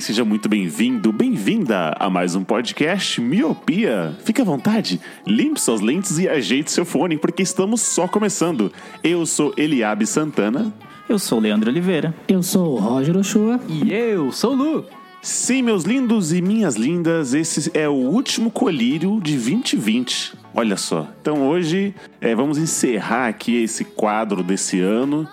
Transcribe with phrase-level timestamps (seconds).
[0.00, 4.14] Seja muito bem-vindo, bem-vinda a mais um podcast Miopia.
[4.24, 8.70] Fique à vontade, limpe suas lentes e ajeite seu fone, porque estamos só começando.
[9.02, 10.72] Eu sou Eliabe Santana.
[11.08, 12.14] Eu sou o Leandro Oliveira.
[12.28, 13.58] Eu sou o Roger Ochoa.
[13.68, 14.84] E eu sou o Lu.
[15.22, 20.34] Sim, meus lindos e minhas lindas, esse é o último colírio de 2020.
[20.54, 21.08] Olha só.
[21.20, 25.26] Então hoje é, vamos encerrar aqui esse quadro desse ano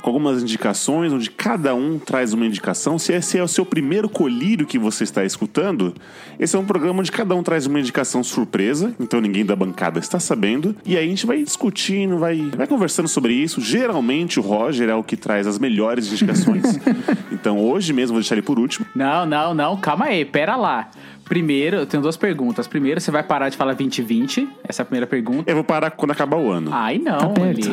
[0.00, 2.98] com algumas indicações, onde cada um traz uma indicação.
[2.98, 5.94] Se esse é o seu primeiro colírio que você está escutando,
[6.38, 9.98] esse é um programa onde cada um traz uma indicação surpresa, então ninguém da bancada
[9.98, 10.76] está sabendo.
[10.84, 13.60] E aí a gente vai discutindo, vai, vai conversando sobre isso.
[13.60, 16.78] Geralmente o Roger é o que traz as melhores indicações.
[17.32, 18.86] então hoje mesmo vou deixar ele por último.
[18.94, 20.90] Não, não, não, calma aí, pera lá.
[21.28, 22.66] Primeiro, eu tenho duas perguntas.
[22.68, 24.48] Primeiro, você vai parar de falar 2020?
[24.66, 25.50] Essa é a primeira pergunta.
[25.50, 26.70] Eu vou parar quando acabar o ano.
[26.72, 27.46] Ai, não, Tá.
[27.48, 27.68] Eli.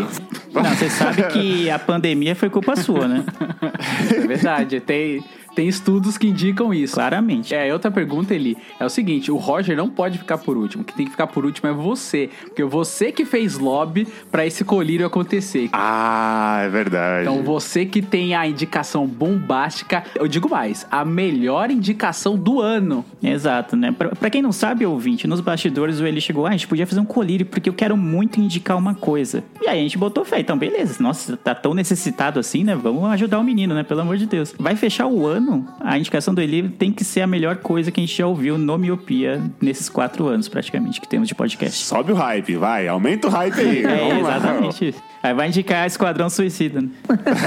[0.52, 3.24] Não, você sabe que a pandemia foi culpa sua, né?
[4.12, 5.24] É verdade, tem,
[5.56, 6.96] tem estudos que indicam isso.
[6.96, 7.54] Claramente.
[7.54, 10.84] É, outra pergunta, Eli, é o seguinte: o Roger não pode ficar por último.
[10.84, 12.30] O que tem que ficar por último é você.
[12.44, 15.70] Porque você que fez lobby pra esse colírio acontecer.
[15.74, 17.24] Ah, é verdade.
[17.24, 23.06] Então você que tem a indicação bombástica, eu digo mais, a melhor indicação do ano.
[23.22, 23.92] Exato, né?
[23.92, 26.88] Pra, pra quem não sabe, ouvinte, nos bastidores o Eli chegou, ah, a gente podia
[26.88, 29.44] fazer um colírio porque eu quero muito indicar uma coisa.
[29.62, 32.76] E aí a gente botou fé, então beleza, nossa, tá tão necessitado assim, né?
[32.76, 33.84] Vamos ajudar o menino, né?
[33.84, 34.54] Pelo amor de Deus.
[34.58, 35.43] Vai fechar o ano,
[35.80, 38.58] a indicação do Eli tem que ser a melhor coisa que a gente já ouviu
[38.58, 41.86] no Miopia nesses quatro anos, praticamente, que temos de podcast.
[41.86, 43.84] Sobe o hype, vai, aumenta o hype aí.
[43.94, 45.04] É, exatamente isso.
[45.24, 46.90] Aí vai indicar Esquadrão Suicida, né?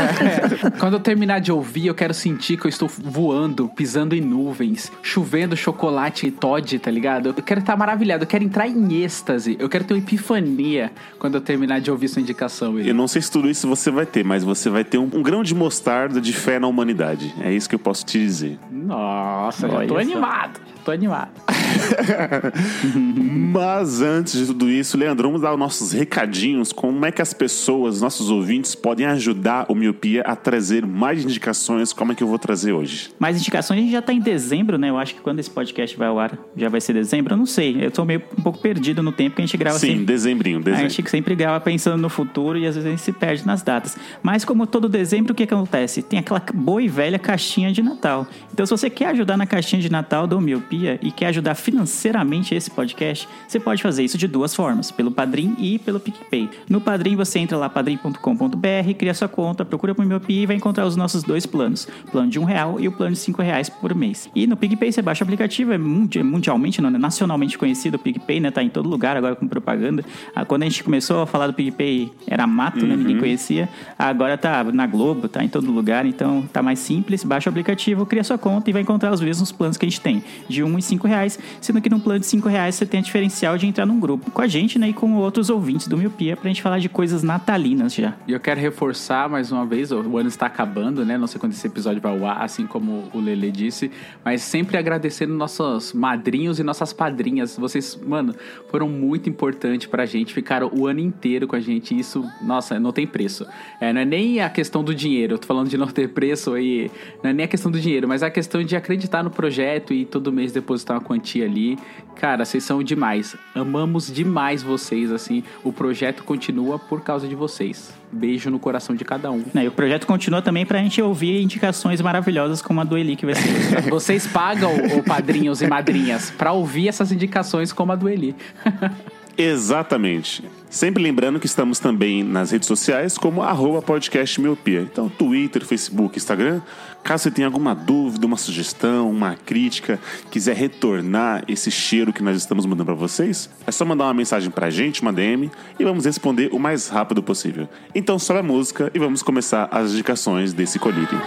[0.81, 4.91] Quando eu terminar de ouvir, eu quero sentir que eu estou voando, pisando em nuvens,
[5.03, 7.35] chovendo chocolate e Todd, tá ligado?
[7.37, 11.35] Eu quero estar maravilhado, eu quero entrar em êxtase, eu quero ter uma epifania quando
[11.35, 12.79] eu terminar de ouvir sua indicação.
[12.79, 12.89] Eli.
[12.89, 15.23] Eu não sei se tudo isso você vai ter, mas você vai ter um, um
[15.23, 17.35] grão de mostarda de fé na humanidade.
[17.43, 18.59] É isso que eu posso te dizer.
[18.71, 20.01] Nossa, já Olha tô só.
[20.01, 21.33] animado, já tô animado.
[23.53, 26.73] Mas antes de tudo isso, Leandro, vamos dar os nossos recadinhos.
[26.73, 31.93] Como é que as pessoas, nossos ouvintes, podem ajudar o Miopia a trazer mais indicações?
[31.93, 33.11] Como é que eu vou trazer hoje?
[33.19, 34.91] Mais indicações, a gente já tá em dezembro, né?
[34.91, 37.35] Eu acho que quando esse podcast vai ao ar, já vai ser dezembro.
[37.35, 39.79] Eu não sei, eu tô meio um pouco perdido no tempo que a gente grava
[39.79, 40.05] Sim, sempre.
[40.05, 40.89] dezembrinho, A dezembro.
[40.89, 43.97] gente sempre grava pensando no futuro e às vezes a gente se perde nas datas.
[44.23, 46.01] Mas como todo dezembro, o que acontece?
[46.01, 48.25] Tem aquela boa e velha caixinha de Natal.
[48.53, 52.55] Então se você quer ajudar na caixinha de Natal do Miopia e quer ajudar financeiramente
[52.55, 56.49] esse podcast, você pode fazer isso de duas formas, pelo Padrim e pelo PicPay.
[56.69, 60.87] No Padrim você entra lá padrim.com.br, cria sua conta, procura por Miopia e vai encontrar
[60.87, 61.89] os nossos dois planos.
[62.07, 64.29] O plano de um real e o plano de cinco reais por mês.
[64.35, 67.99] E no PicPay você baixa o aplicativo, é mundi- mundialmente, não, é nacionalmente conhecido o
[67.99, 68.51] PicPay, né?
[68.51, 70.05] Tá em todo lugar agora com propaganda.
[70.35, 72.97] Ah, Quando a gente começou a falar do PicPay, era mato, né?
[72.97, 73.69] Ninguém conhecia.
[73.99, 77.25] Agora tá na Globo, tá em todo lugar, então tá mais simples.
[77.25, 80.01] Baixa o aplicativo, cria sua conta e vai encontrar os mesmos planos que a gente
[80.01, 83.01] tem, de um e cinco reais, sendo que no plano de cinco reais você tem
[83.01, 84.89] a diferencial de entrar num grupo com a gente, né?
[84.89, 88.15] E com outros ouvintes do Miopia pra gente falar de coisas natalinas já.
[88.27, 91.17] E eu quero reforçar mais uma vez, o ano está acabando, né?
[91.19, 93.91] Não sei quando esse episódio vai ao ar, assim como o Lele disse,
[94.25, 97.57] mas sempre agradecendo nossos madrinhos e nossas padrinhas.
[97.57, 98.35] Vocês, mano,
[98.71, 101.99] foram muito importantes pra gente, ficaram o ano inteiro com a gente.
[101.99, 103.47] Isso, nossa, não tem preço.
[103.81, 106.55] É, não é nem a questão do dinheiro, eu tô falando de não ter preço
[106.55, 106.91] aí,
[107.23, 110.05] não é nem a questão do dinheiro, mas a questão de acreditar no projeto e
[110.05, 111.79] todo mês depositar uma quantia ali.
[112.15, 113.37] Cara, vocês são demais.
[113.55, 115.43] Amamos demais vocês, assim.
[115.63, 117.95] O projeto continua por causa de vocês.
[118.11, 119.45] Beijo no coração de cada um.
[119.55, 123.27] E o projeto continua também pra gente ouvir indicações maravilhosas como a do Eli, que
[123.27, 128.09] vai ser Vocês pagam, ô padrinhos e madrinhas, pra ouvir essas indicações como a do
[128.09, 128.35] Eli.
[129.39, 130.45] Exatamente.
[130.71, 134.81] Sempre lembrando que estamos também nas redes sociais como arroba podcast miopia.
[134.81, 136.61] Então, Twitter, Facebook, Instagram.
[137.03, 142.37] Caso você tenha alguma dúvida, uma sugestão, uma crítica, quiser retornar esse cheiro que nós
[142.37, 145.49] estamos mandando para vocês, é só mandar uma mensagem pra gente, uma DM,
[145.79, 147.69] e vamos responder o mais rápido possível.
[147.95, 151.23] Então, sobe a música e vamos começar as indicações desse colírio.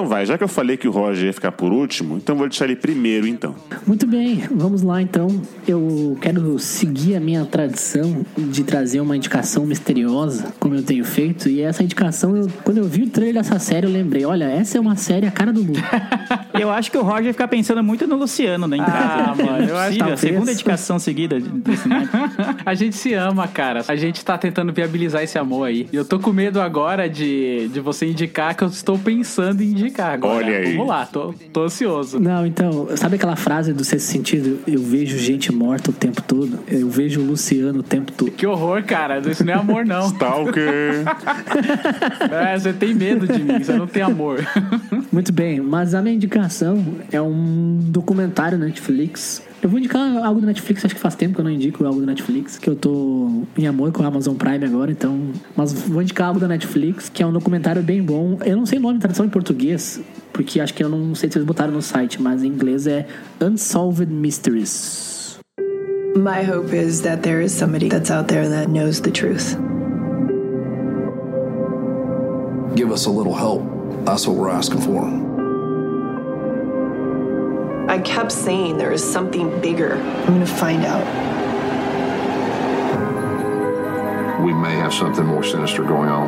[0.00, 2.48] Então vai, já que eu falei que o Roger ia ficar por último, então vou
[2.48, 3.54] deixar ele primeiro então.
[3.86, 5.42] Muito bem, vamos lá então.
[5.68, 11.50] Eu quero seguir a minha tradição de trazer uma indicação misteriosa, como eu tenho feito.
[11.50, 14.78] E essa indicação, eu- quando eu vi o trailer dessa série, eu lembrei: olha, essa
[14.78, 15.74] é uma série a cara do Lu.
[16.52, 18.76] Eu acho que o Roger fica pensando muito no Luciano, né?
[18.80, 20.20] Ah, mano, eu acho que talvez.
[20.20, 21.88] segunda indicação seguida desse.
[22.66, 23.82] A gente se ama, cara.
[23.88, 25.86] A gente tá tentando viabilizar esse amor aí.
[25.92, 29.68] E eu tô com medo agora de, de você indicar que eu estou pensando em
[29.70, 30.46] indicar agora.
[30.46, 30.72] Olha aí.
[30.72, 32.18] Vamos lá, tô, tô ansioso.
[32.18, 34.60] Não, então, sabe aquela frase do sexto sentido?
[34.66, 36.58] Eu vejo gente morta o tempo todo.
[36.68, 38.30] Eu vejo o Luciano o tempo todo.
[38.30, 39.18] Que horror, cara.
[39.18, 40.06] Isso não é amor, não.
[40.06, 41.04] Stalker.
[42.30, 44.46] É, você tem medo de mim, você não tem amor.
[45.12, 49.42] Muito bem, mas a minha indicação é um documentário na Netflix.
[49.62, 52.00] Eu vou indicar algo do Netflix, acho que faz tempo que eu não indico algo
[52.00, 55.18] do Netflix, que eu tô em amor com a Amazon Prime agora, então.
[55.54, 58.38] Mas vou indicar algo da Netflix, que é um documentário bem bom.
[58.42, 60.00] Eu não sei o nome tradução em português,
[60.32, 63.06] porque acho que eu não sei se eles botaram no site, mas em inglês é
[63.38, 65.38] Unsolved Mysteries.
[66.16, 69.56] My hope is that there is somebody that's out there that knows the truth.
[72.74, 73.62] Give us a little help.
[74.06, 75.29] That's what we're asking for.
[78.00, 79.96] I kept saying there is something bigger.
[80.24, 81.04] I'm gonna find out.
[84.42, 86.26] We may have something more sinister going on.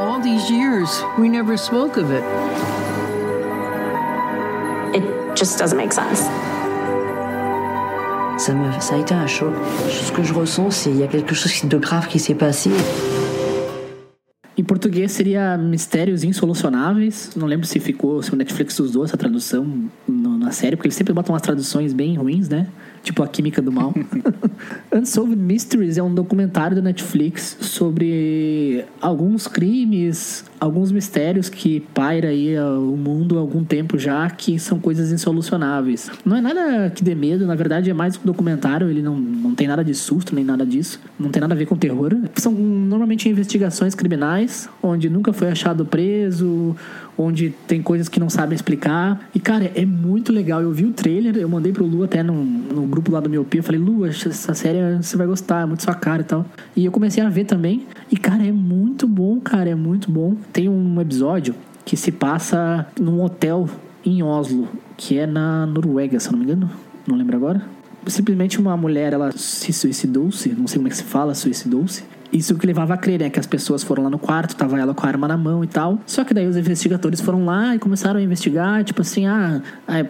[0.00, 2.24] All these years, we never spoke of it.
[4.92, 6.28] It just doesn't make sense.
[8.36, 9.54] Ça, me, ça a été un choc.
[9.88, 12.70] Ce que je ressens, c'est qu'il y a quelque chose de grave qui s'est passé.
[14.60, 17.30] Em português seria Mistérios Insolucionáveis.
[17.34, 19.66] Não lembro se ficou, se o Netflix usou essa tradução
[20.40, 22.66] na série, porque eles sempre botam umas traduções bem ruins, né?
[23.02, 23.94] Tipo a Química do Mal.
[24.92, 32.58] Unsolved Mysteries é um documentário da Netflix sobre alguns crimes, alguns mistérios que paira aí
[32.60, 36.10] o mundo há algum tempo já, que são coisas insolucionáveis.
[36.24, 39.54] Não é nada que dê medo, na verdade é mais um documentário, ele não, não
[39.54, 42.14] tem nada de susto nem nada disso, não tem nada a ver com terror.
[42.36, 46.76] São normalmente investigações criminais, onde nunca foi achado preso,
[47.20, 49.28] onde tem coisas que não sabem explicar.
[49.34, 50.62] E, cara, é muito legal.
[50.62, 53.60] Eu vi o trailer, eu mandei pro Lu até no, no grupo lá do Miopia.
[53.60, 56.46] Eu falei, Lu, essa série você vai gostar, é muito sua cara e tal.
[56.74, 57.86] E eu comecei a ver também.
[58.10, 60.36] E, cara, é muito bom, cara, é muito bom.
[60.52, 61.54] Tem um episódio
[61.84, 63.68] que se passa num hotel
[64.04, 66.70] em Oslo, que é na Noruega, se eu não me engano.
[67.06, 67.62] Não lembro agora.
[68.06, 72.04] Simplesmente uma mulher, ela se suicidou-se, não sei como é que se fala, suicidou-se.
[72.32, 73.30] Isso que levava a crer, né?
[73.30, 75.66] Que as pessoas foram lá no quarto, tava ela com a arma na mão e
[75.66, 75.98] tal.
[76.06, 79.60] Só que daí os investigadores foram lá e começaram a investigar, tipo assim, ah,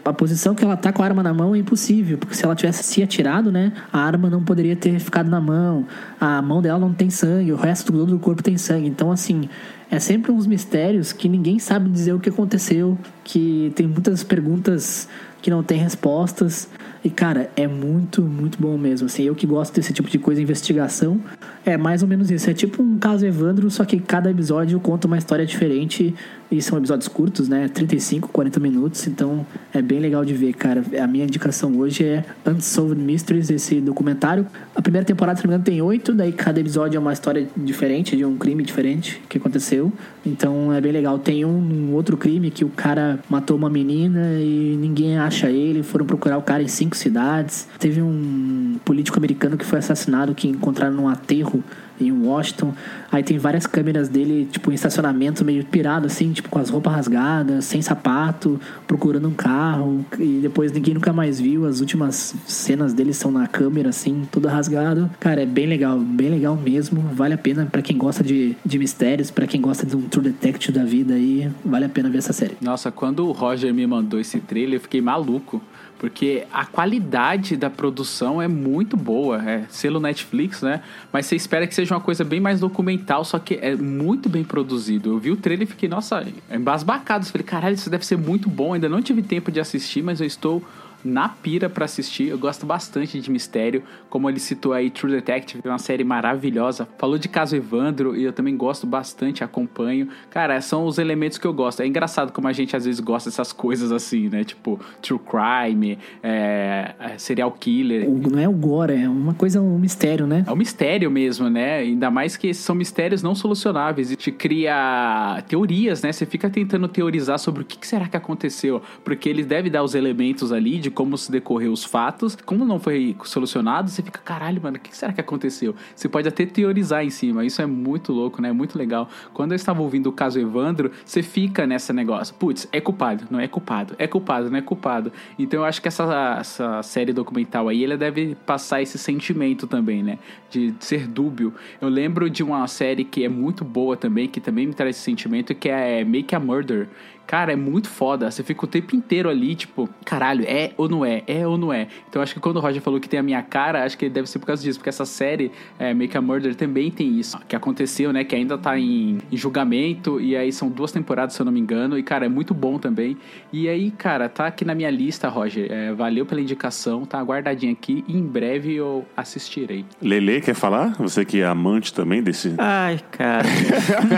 [0.05, 2.55] a, posição que ela tá com a arma na mão é impossível, porque se ela
[2.55, 5.87] tivesse se atirado, né, a arma não poderia ter ficado na mão.
[6.21, 8.87] A mão dela não tem sangue, o resto do corpo tem sangue.
[8.87, 9.49] Então, assim,
[9.91, 15.09] é sempre uns mistérios que ninguém sabe dizer o que aconteceu, que tem muitas perguntas
[15.41, 16.69] que não tem respostas.
[17.03, 19.07] E, cara, é muito, muito bom mesmo.
[19.07, 21.19] Assim, eu que gosto desse tipo de coisa, investigação,
[21.65, 22.49] é mais ou menos isso.
[22.51, 26.15] É tipo um caso Evandro, só que cada episódio conta uma história diferente.
[26.51, 27.69] E são episódios curtos, né?
[27.69, 29.07] 35, 40 minutos.
[29.07, 30.83] Então é bem legal de ver, cara.
[31.01, 34.45] A minha indicação hoje é Unsolved Mysteries, esse documentário.
[34.75, 36.13] A primeira temporada, se não me engano, tem oito.
[36.13, 39.93] Daí cada episódio é uma história diferente, de um crime diferente que aconteceu.
[40.27, 41.19] Então é bem legal.
[41.21, 45.85] Tem um, um outro crime que o cara matou uma menina e ninguém acha ele.
[45.85, 47.69] Foram procurar o cara em cinco cidades.
[47.79, 51.63] Teve um político americano que foi assassinado que encontraram num aterro
[52.01, 52.73] em Washington.
[53.13, 56.93] Aí tem várias câmeras dele, tipo, em estacionamento, meio pirado, assim, tipo, com as roupas
[56.93, 60.05] rasgadas, sem sapato, procurando um carro.
[60.19, 61.67] E depois ninguém nunca mais viu.
[61.67, 65.11] As últimas cenas dele são na câmera, assim, tudo rasgado.
[65.21, 67.01] Cara, é bem legal, bem legal mesmo.
[67.13, 70.25] Vale a pena pra quem gosta de, de mistérios, pra quem gosta de um True
[70.25, 72.57] Detective da vida aí, vale a pena ver essa série.
[72.61, 75.63] Nossa, quando o Roger me mandou esse trailer, eu fiquei maluco.
[76.01, 79.37] Porque a qualidade da produção é muito boa.
[79.43, 80.83] É selo Netflix, né?
[81.13, 84.43] Mas você espera que seja uma coisa bem mais documental, só que é muito bem
[84.43, 85.11] produzido.
[85.11, 87.27] Eu vi o trailer e fiquei, nossa, embasbacado.
[87.27, 88.73] Falei, caralho, isso deve ser muito bom.
[88.73, 90.65] Ainda não tive tempo de assistir, mas eu estou
[91.05, 92.29] na pira pra assistir.
[92.29, 93.83] Eu gosto bastante de mistério.
[94.09, 96.89] Como ele citou aí, True Detective é uma série maravilhosa.
[96.99, 100.09] Falou de caso Evandro e eu também gosto bastante, acompanho.
[100.31, 101.81] Cara, são os elementos que eu gosto.
[101.81, 104.45] É engraçado como a gente às vezes gosta dessas coisas assim, né?
[104.45, 108.09] Tipo, True Crime, é, é, Serial Killer.
[108.09, 110.45] Não é o gore, é uma coisa, um mistério, né?
[110.47, 111.79] É um mistério mesmo, né?
[111.79, 114.11] Ainda mais que são mistérios não solucionáveis.
[114.11, 116.13] E te cria teorias, né?
[116.13, 118.83] Você fica tentando teorizar sobre o que que será que aconteceu.
[119.05, 122.37] Porque eles devem dar os elementos ali de de como se decorreu os fatos.
[122.45, 125.75] Como não foi solucionado, você fica, caralho, mano, o que será que aconteceu?
[125.95, 127.45] Você pode até teorizar em cima.
[127.45, 128.53] Isso é muito louco, né?
[128.53, 129.09] Muito legal.
[129.33, 132.35] Quando eu estava ouvindo o caso Evandro, você fica nessa negócio.
[132.35, 133.95] Putz, é culpado, não é culpado.
[133.99, 135.13] É culpado, não é culpado.
[135.39, 140.03] Então eu acho que essa, essa série documental aí, ela deve passar esse sentimento também,
[140.03, 140.19] né?
[140.51, 141.55] De ser dúbio.
[141.81, 145.05] Eu lembro de uma série que é muito boa também, que também me traz esse
[145.05, 146.89] sentimento, que é Make a Murder.
[147.31, 148.29] Cara, é muito foda.
[148.29, 151.23] Você fica o tempo inteiro ali, tipo, caralho, é ou não é?
[151.29, 151.87] É ou não é?
[152.09, 154.29] Então acho que quando o Roger falou que tem a minha cara, acho que deve
[154.29, 157.39] ser por causa disso, porque essa série, é, Make a Murder, também tem isso.
[157.47, 158.25] Que aconteceu, né?
[158.25, 161.61] Que ainda tá em, em julgamento, e aí são duas temporadas, se eu não me
[161.61, 163.17] engano, e cara, é muito bom também.
[163.53, 165.71] E aí, cara, tá aqui na minha lista, Roger.
[165.71, 169.85] É, valeu pela indicação, tá guardadinho aqui, e em breve eu assistirei.
[170.03, 170.97] Lele, quer falar?
[170.99, 172.57] Você que é amante também desse.
[172.59, 173.47] Ai, cara.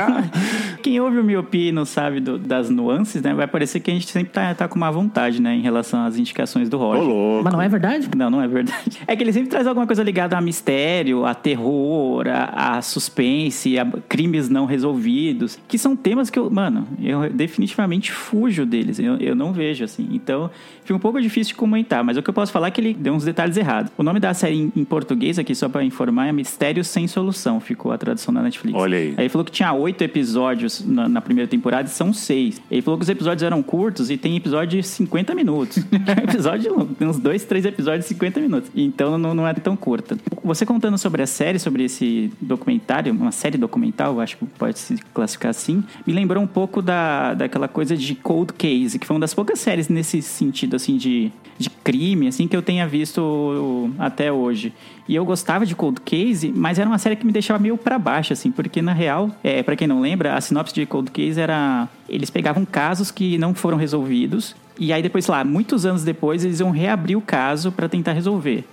[0.83, 3.35] Quem ouve o Miopia e não sabe do- das nuances, né?
[3.35, 5.55] Vai parecer que a gente sempre tá, tá com má vontade, né?
[5.55, 7.03] Em relação às indicações do Ô, Roger.
[7.05, 7.45] louco.
[7.45, 8.09] Mas não é verdade?
[8.17, 8.73] Não, não é verdade.
[9.07, 13.79] É que ele sempre traz alguma coisa ligada a mistério, a terror, a, a suspense,
[13.79, 18.99] a crimes não resolvidos, que são temas que eu, mano, eu definitivamente fujo deles.
[18.99, 20.09] Eu, eu não vejo, assim.
[20.13, 20.51] Então,
[20.83, 22.95] fica um pouco difícil de comentar, mas o que eu posso falar é que ele
[22.95, 23.93] deu uns detalhes errados.
[23.99, 27.61] O nome da série em, em português aqui, só pra informar, é Mistérios Sem Solução,
[27.61, 28.79] ficou a tradução da Netflix.
[28.79, 29.15] Olha aí.
[29.19, 32.63] Ele falou que tinha oito episódios na, na primeira temporada e são seis.
[32.71, 35.85] Ele falou que os episódios eram curtos e tem episódio de 50 minutos.
[36.13, 38.71] É um episódio longo, tem uns dois, três episódios de 50 minutos.
[38.75, 40.19] Então não, não é tão curta.
[40.43, 44.97] Você contando sobre a série, sobre esse documentário, uma série documental, acho que pode se
[45.15, 49.21] classificar assim, me lembrou um pouco da, daquela coisa de Cold Case, que foi uma
[49.21, 54.33] das poucas séries nesse sentido, assim, de, de crime, assim, que eu tenha visto até
[54.33, 54.73] hoje.
[55.09, 57.99] E eu gostava de Cold Case, mas era uma série que me deixava meio pra
[57.99, 61.41] baixo, assim, porque na real, é, para quem não lembra, a sinopse de Cold Case
[61.41, 61.89] era.
[62.09, 66.61] Eles pegavam casos que não foram resolvidos, e aí depois, lá, muitos anos depois, eles
[66.61, 68.65] iam reabrir o caso pra tentar resolver.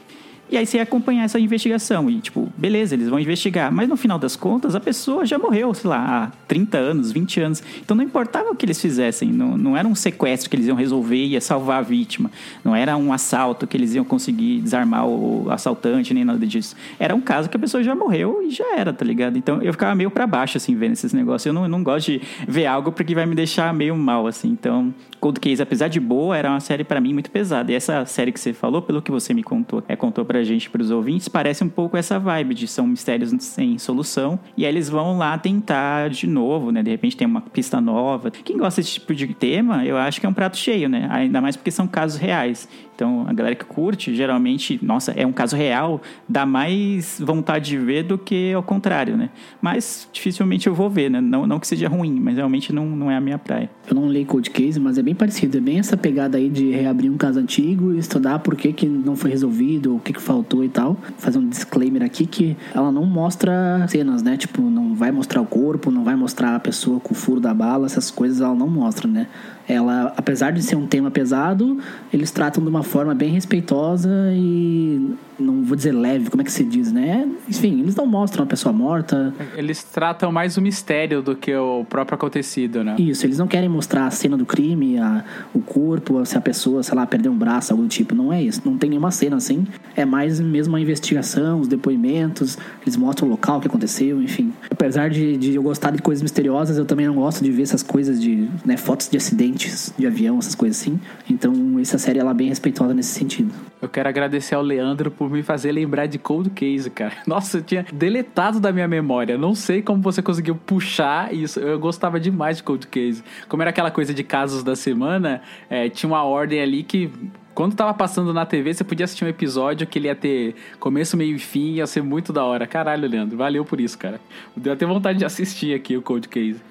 [0.51, 2.09] E aí você acompanhar essa investigação.
[2.09, 3.71] E, tipo, beleza, eles vão investigar.
[3.71, 7.41] Mas no final das contas, a pessoa já morreu, sei lá, há 30 anos, 20
[7.41, 7.63] anos.
[7.79, 9.31] Então não importava o que eles fizessem.
[9.31, 12.31] Não, não era um sequestro que eles iam resolver e ia salvar a vítima.
[12.63, 16.75] Não era um assalto que eles iam conseguir desarmar o assaltante, nem nada disso.
[16.99, 19.37] Era um caso que a pessoa já morreu e já era, tá ligado?
[19.37, 21.45] Então eu ficava meio pra baixo, assim, vendo esses negócios.
[21.45, 24.49] Eu não, não gosto de ver algo porque vai me deixar meio mal, assim.
[24.49, 27.71] Então, Cold Case, apesar de boa, era uma série pra mim muito pesada.
[27.71, 30.69] E essa série que você falou, pelo que você me contou, é, contou pra gente,
[30.69, 34.39] pros ouvintes, parece um pouco essa vibe de são mistérios sem solução.
[34.55, 36.83] E aí eles vão lá tentar de novo, né?
[36.83, 38.31] De repente tem uma pista nova.
[38.31, 41.07] Quem gosta desse tipo de tema, eu acho que é um prato cheio, né?
[41.11, 42.67] Ainda mais porque são casos reais.
[42.99, 47.77] Então, a galera que curte, geralmente, nossa, é um caso real, dá mais vontade de
[47.77, 49.29] ver do que ao contrário, né?
[49.61, 51.21] Mas dificilmente eu vou ver, né?
[51.21, 53.69] Não, não que seja ruim, mas realmente não, não é a minha praia.
[53.89, 55.57] Eu não leio Cold Case, mas é bem parecido.
[55.57, 58.85] É bem essa pegada aí de reabrir um caso antigo e estudar por que, que
[58.85, 60.97] não foi resolvido, o que, que faltou e tal.
[61.19, 64.35] Fazer um disclaimer aqui que ela não mostra cenas, né?
[64.35, 67.53] Tipo, não vai mostrar o corpo, não vai mostrar a pessoa com o furo da
[67.53, 69.27] bala, essas coisas ela não mostra, né?
[69.67, 71.77] Ela, apesar de ser um tema pesado,
[72.11, 76.51] eles tratam de uma forma bem respeitosa e não vou dizer leve, como é que
[76.51, 77.29] se diz, né?
[77.47, 79.31] Enfim, eles não mostram a pessoa morta.
[79.55, 82.95] Eles tratam mais o mistério do que o próprio acontecido, né?
[82.97, 86.81] Isso, eles não querem mostrar a cena do crime, a, o corpo, se a pessoa,
[86.81, 88.15] sei lá, perdeu um braço, algo do tipo.
[88.15, 88.61] Não é isso.
[88.65, 89.67] Não tem nenhuma cena assim.
[89.95, 92.57] É mais mesmo a investigação, os depoimentos.
[92.81, 94.51] Eles mostram o local que aconteceu, enfim.
[94.79, 97.83] Apesar de, de eu gostar de coisas misteriosas, eu também não gosto de ver essas
[97.83, 100.97] coisas de, né, fotos de acidentes de avião, essas coisas assim.
[101.29, 103.53] Então, essa série ela é bem respeitosa nesse sentido.
[103.81, 107.11] Eu quero agradecer ao Leandro por me fazer lembrar de Cold Case, cara.
[107.27, 109.37] Nossa, eu tinha deletado da minha memória.
[109.37, 111.59] Não sei como você conseguiu puxar isso.
[111.59, 113.21] Eu gostava demais de Cold Case.
[113.49, 117.11] Como era aquela coisa de casos da semana, é, tinha uma ordem ali que
[117.59, 121.17] quando tava passando na TV, você podia assistir um episódio que ele ia ter começo,
[121.17, 122.65] meio e fim, ia ser muito da hora.
[122.65, 124.21] Caralho, Leandro, valeu por isso, cara.
[124.55, 126.61] Deu até vontade de assistir aqui o Cold Case.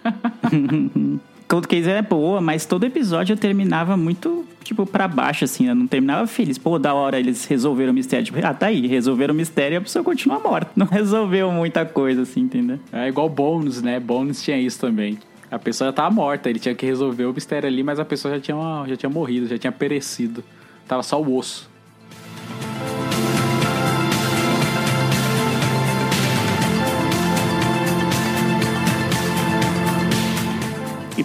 [1.47, 5.69] Cold Case é boa, mas todo episódio eu terminava muito, tipo, pra baixo, assim.
[5.69, 6.57] Eu não terminava feliz.
[6.57, 8.25] Pô, da hora eles resolveram o mistério.
[8.25, 10.71] Tipo, ah, tá aí, resolveram o mistério e a pessoa continua morta.
[10.75, 12.81] Não resolveu muita coisa, assim, entendeu?
[12.91, 14.01] É igual Bones, né?
[14.01, 15.19] Bones tinha isso também.
[15.51, 18.33] A pessoa já tava morta, ele tinha que resolver o mistério ali, mas a pessoa
[18.37, 18.57] já tinha,
[18.89, 20.43] já tinha morrido, já tinha perecido.
[20.89, 21.69] Tava só o osso.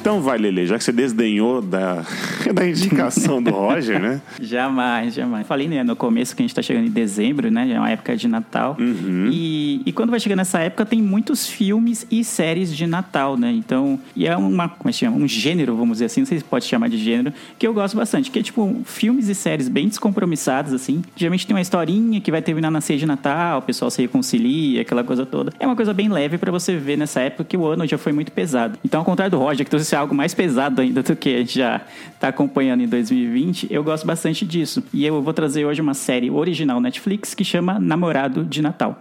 [0.03, 2.03] Então vai, Lele, já que você desdenhou da,
[2.53, 4.21] da indicação do Roger, né?
[4.41, 5.47] Jamais, jamais.
[5.47, 7.71] Falei né, no começo que a gente tá chegando em dezembro, né?
[7.71, 8.75] É uma época de Natal.
[8.77, 9.29] Uhum.
[9.31, 13.49] E, e quando vai chegando nessa época, tem muitos filmes e séries de Natal, né?
[13.53, 15.15] Então, e é uma, como é que chama?
[15.15, 17.95] Um gênero, vamos dizer assim, não sei se pode chamar de gênero, que eu gosto
[17.95, 18.29] bastante.
[18.29, 21.01] Que é tipo filmes e séries bem descompromissadas, assim.
[21.15, 24.81] Geralmente tem uma historinha que vai terminar na ceia de Natal, o pessoal se reconcilia,
[24.81, 25.53] aquela coisa toda.
[25.57, 28.11] É uma coisa bem leve pra você ver nessa época que o ano já foi
[28.11, 28.77] muito pesado.
[28.83, 31.59] Então, ao contrário do Roger, que trouxe algo mais pesado ainda do que a gente
[31.59, 31.81] já
[32.19, 34.83] tá acompanhando em 2020, eu gosto bastante disso.
[34.93, 38.97] E eu vou trazer hoje uma série original Netflix que chama Namorado de Natal.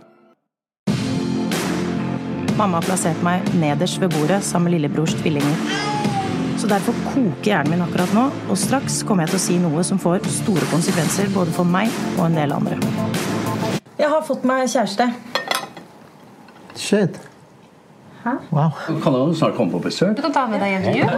[2.56, 5.56] Mamma har plassert meg nederst ved bordet sammen med lillebrors tvillinger.
[6.58, 9.82] Så derfor koker hjernen min akkurat nå, og straks kommer jeg til å si noe
[9.82, 12.78] som får store konsekvenser både for meg og en del andre.
[13.98, 15.08] Jeg har fått meg kjæreste.
[16.76, 17.31] Shit.
[18.50, 18.70] Wow.
[19.02, 20.16] Kan du snart komme på besøk?
[20.16, 21.08] Du kan ta med deg hjem til jul.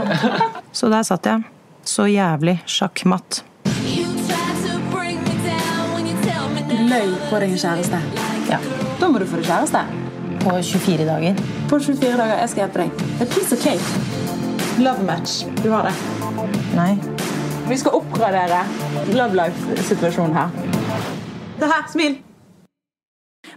[0.72, 1.44] Så der satt jeg.
[1.84, 3.42] Så jævlig sjakkmatt.
[6.64, 8.00] Du løy på deg kjæreste.
[8.48, 8.58] Ja.
[9.00, 9.84] Da må du få deg kjæreste.
[10.44, 11.38] På 24 dager.
[11.70, 12.36] På 24 dager.
[12.40, 13.04] Jeg skal hjelpe deg.
[13.20, 13.86] A piece of cake.
[14.82, 15.44] Love match.
[15.62, 15.94] Du har det.
[16.74, 16.94] Nei.
[17.68, 18.60] Vi skal oppgradere
[19.16, 20.48] love life-situasjonen her.
[21.60, 22.18] Det her, smil.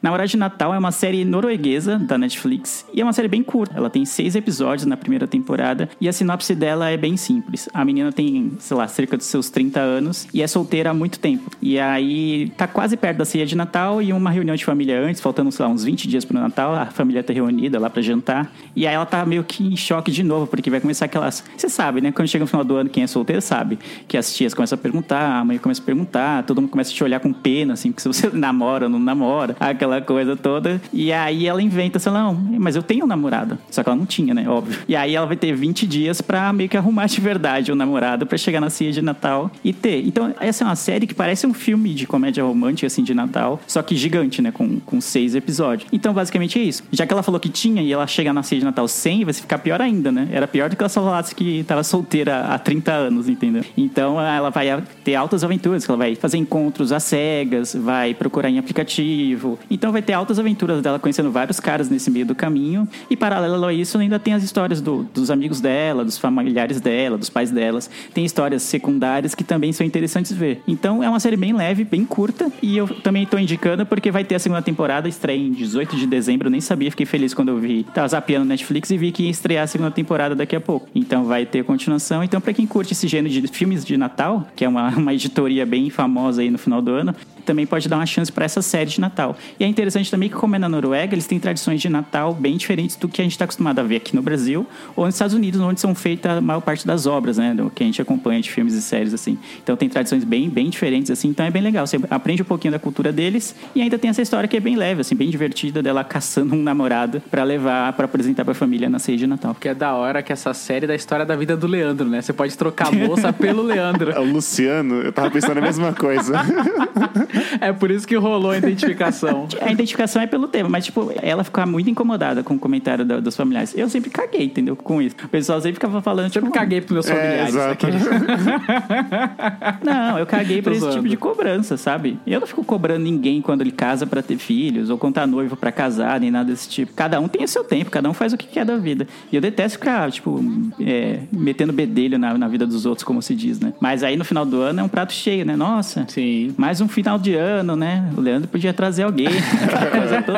[0.01, 3.75] Namorado de Natal é uma série norueguesa da Netflix e é uma série bem curta.
[3.75, 7.67] Ela tem seis episódios na primeira temporada e a sinopse dela é bem simples.
[7.73, 11.19] A menina tem, sei lá, cerca dos seus 30 anos e é solteira há muito
[11.19, 11.49] tempo.
[11.61, 15.21] E aí tá quase perto da ceia de Natal e uma reunião de família antes,
[15.21, 18.51] faltando, sei lá, uns 20 dias pro Natal, a família tá reunida lá pra jantar.
[18.75, 21.43] E aí ela tá meio que em choque de novo, porque vai começar aquelas.
[21.55, 22.11] Você sabe, né?
[22.11, 24.81] Quando chega no final do ano, quem é solteiro sabe que as tias começam a
[24.81, 27.91] perguntar, a mãe começa a perguntar, todo mundo começa a te olhar com pena, assim,
[27.91, 30.81] porque se você namora ou não namora, aquela coisa toda.
[30.91, 33.57] E aí ela inventa, sei lá, mas eu tenho um namorado.
[33.69, 34.47] Só que ela não tinha, né?
[34.47, 34.79] Óbvio.
[34.87, 38.25] E aí ela vai ter 20 dias pra meio que arrumar de verdade o namorado
[38.25, 40.05] pra chegar na ceia de Natal e ter.
[40.05, 43.59] Então, essa é uma série que parece um filme de comédia romântica, assim, de Natal,
[43.67, 44.51] só que gigante, né?
[44.51, 45.89] Com, com seis episódios.
[45.91, 46.83] Então, basicamente é isso.
[46.91, 49.33] Já que ela falou que tinha e ela chega na ceia de Natal sem, vai
[49.33, 50.27] ficar pior ainda, né?
[50.31, 53.63] Era pior do que ela só falasse que tava solteira há 30 anos, entendeu?
[53.75, 58.59] Então, ela vai ter altas aventuras, ela vai fazer encontros às cegas, vai procurar em
[58.59, 59.57] aplicativo.
[59.77, 62.87] Então, vai ter altas aventuras dela conhecendo vários caras nesse meio do caminho.
[63.09, 67.15] E paralelo a isso, ainda tem as histórias do- dos amigos dela, dos familiares dela,
[67.17, 67.89] dos pais delas.
[68.13, 70.61] Tem histórias secundárias que também são interessantes ver.
[70.67, 72.51] Então é uma série bem leve, bem curta.
[72.61, 76.07] E eu também estou indicando porque vai ter a segunda temporada, estreia em 18 de
[76.07, 76.47] dezembro.
[76.47, 77.83] Eu nem sabia, fiquei feliz quando eu vi.
[77.93, 80.87] Tava zapeando no Netflix e vi que ia estrear a segunda temporada daqui a pouco.
[80.95, 82.23] Então vai ter continuação.
[82.23, 85.65] Então, para quem curte esse gênero de filmes de Natal, que é uma, uma editoria
[85.65, 88.89] bem famosa aí no final do ano, também pode dar uma chance para essa série
[88.89, 89.37] de Natal.
[89.59, 92.57] E é interessante também que, como é na Noruega, eles têm tradições de Natal bem
[92.57, 95.33] diferentes do que a gente está acostumado a ver aqui no Brasil ou nos Estados
[95.33, 97.53] Unidos, onde são feitas a maior parte das obras, né?
[97.53, 99.37] Do que a gente acompanha de filmes e séries, assim.
[99.61, 101.29] Então tem tradições bem, bem diferentes, assim.
[101.29, 101.85] Então é bem legal.
[101.85, 104.75] Você aprende um pouquinho da cultura deles e ainda tem essa história que é bem
[104.75, 108.89] leve, assim, bem divertida dela caçando um namorado para levar, para apresentar para a família
[108.89, 109.55] na ceia de Natal.
[109.59, 112.21] Que é da hora que essa série é da história da vida do Leandro, né?
[112.21, 114.11] Você pode trocar a moça pelo Leandro.
[114.11, 116.33] É o Luciano, eu tava pensando a mesma coisa.
[117.59, 119.47] É por isso que rolou a identificação.
[119.61, 123.19] A identificação é pelo tema, mas, tipo, ela ficava muito incomodada com o comentário da-
[123.19, 123.73] dos familiares.
[123.77, 124.75] Eu sempre caguei, entendeu?
[124.75, 125.15] Com isso.
[125.23, 126.49] O pessoal sempre ficava falando, tipo...
[126.51, 127.55] caguei pros meus É, familiares.
[127.55, 127.71] exato.
[127.71, 127.97] aquele-
[129.83, 132.19] Não, eu caguei pra esse tipo de cobrança, sabe?
[132.25, 135.55] Eu não fico cobrando ninguém quando ele casa pra ter filhos, ou quando tá noivo
[135.55, 136.93] pra casar, nem nada desse tipo.
[136.93, 139.07] Cada um tem o seu tempo, cada um faz o que quer da vida.
[139.31, 140.43] E eu detesto ficar, tipo,
[140.79, 143.73] é, metendo bedelho na, na vida dos outros, como se diz, né?
[143.79, 145.55] Mas aí no final do ano é um prato cheio, né?
[145.55, 146.53] Nossa, Sim.
[146.57, 148.09] mais um final de ano, né?
[148.17, 149.27] O Leandro podia trazer alguém.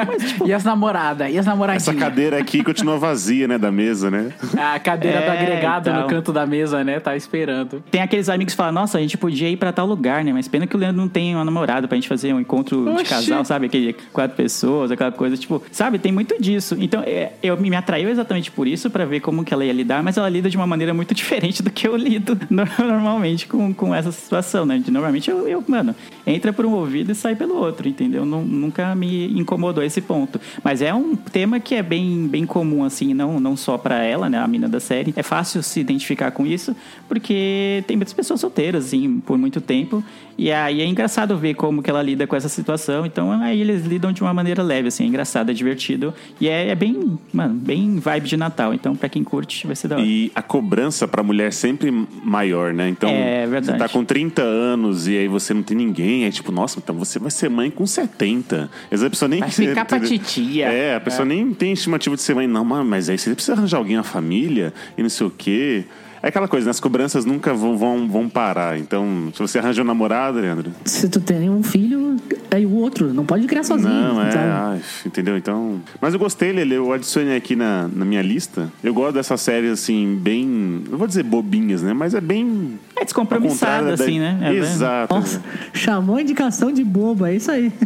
[0.07, 1.31] Mas, tipo, E as namoradas?
[1.31, 1.87] E as namoradinhas?
[1.87, 4.31] Essa cadeira aqui continua vazia, né, da mesa, né?
[4.57, 6.01] A cadeira do É, agregado então.
[6.01, 6.99] no canto da mesa, né?
[6.99, 7.83] Tá esperando.
[7.91, 10.31] Tem aqueles amigos que falam, nossa, a gente podia ir pra tal lugar, né?
[10.33, 12.89] Mas pena que o Leandro não tem uma namorada pra gente fazer um encontro de
[12.91, 13.05] Oxi.
[13.05, 13.65] casal, sabe?
[13.67, 15.99] Aquele quatro pessoas, aquela coisa, tipo, sabe?
[15.99, 16.75] Tem muito disso.
[16.79, 20.01] Então, é, eu me atraiu exatamente por isso, pra ver como que ela ia lidar,
[20.03, 23.73] mas ela lida de uma maneira muito diferente do que eu lido no- normalmente com,
[23.73, 24.77] com essa situação, né?
[24.77, 25.95] De, normalmente eu, eu, mano,
[26.25, 28.25] entra por um ouvido e sai pelo outro, entendeu?
[28.25, 30.39] Não- nunca me incomodou esse ponto.
[30.63, 34.29] Mas é um tema que é bem, bem comum, assim, não, não só pra ela,
[34.29, 34.37] né?
[34.37, 35.13] A mina da série.
[35.15, 36.75] É fácil se identificar com isso,
[37.07, 40.03] porque tem muitas pessoas solteiras, assim, por muito tempo.
[40.37, 43.05] E aí é engraçado ver como que ela lida com essa situação.
[43.05, 46.13] Então aí eles lidam de uma maneira leve, assim, é engraçado, é divertido.
[46.39, 48.73] E é, é bem, mano, bem vibe de Natal.
[48.73, 50.05] Então, pra quem curte, vai ser da hora.
[50.05, 51.91] E a cobrança pra mulher sempre
[52.23, 52.89] maior, né?
[52.89, 53.77] Então, É verdade.
[53.77, 56.95] você tá com 30 anos e aí você não tem ninguém, é tipo, nossa, então
[56.95, 58.69] você vai ser mãe com 70.
[58.91, 60.65] Às vezes a pessoa nem Vai ficar pra titia.
[60.67, 61.29] É, a pessoa É.
[61.29, 64.03] nem tem estimativa de ser mãe, não, mas- mas aí você precisa arranjar alguém na
[64.03, 65.83] família e não sei o quê.
[66.21, 66.71] É aquela coisa, né?
[66.71, 68.77] as cobranças nunca vão, vão, vão parar.
[68.77, 70.69] Então, se você arranja um namorado, Leandro.
[70.83, 72.17] Se tu tem um filho,
[72.51, 73.13] aí o outro.
[73.13, 73.89] Não pode criar sozinho.
[73.89, 75.37] Não, é, ai, entendeu?
[75.37, 75.81] Então.
[76.01, 78.69] Mas eu gostei, Lele, eu adicionei aqui na, na minha lista.
[78.83, 80.45] Eu gosto dessas séries, assim, bem.
[80.89, 81.93] Não vou dizer bobinhas, né?
[81.93, 82.77] Mas é bem.
[82.99, 84.37] É descompromissada, assim, né?
[84.41, 85.13] É, Exato.
[85.15, 85.41] Nossa,
[85.73, 87.71] chamou a indicação de bobo, é isso aí.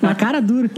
[0.00, 0.70] Na cara dura.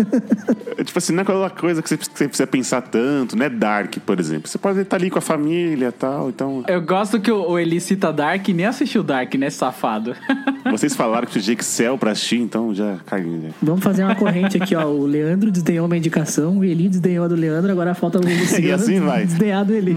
[0.79, 3.49] É, tipo assim, não é aquela coisa que você precisa- pensar tanto, né?
[3.49, 4.49] Dark, por exemplo.
[4.49, 6.65] Você pode estar ali com a família e tal, então.
[6.69, 10.15] Eu gosto que o o Eli cita Dark e nem assistiu Dark, né, safado?
[10.71, 13.41] Vocês falaram que tinha Excel pra assistir, então já caguei.
[13.43, 13.49] Já.
[13.63, 14.85] Vamos fazer uma corrente aqui, ó.
[14.87, 18.65] O Leandro desdenhou uma indicação, o Eli desdenhou a do Leandro, agora falta o Luciano
[18.67, 19.27] E assim vai.
[19.27, 19.97] desdenhar do Eli.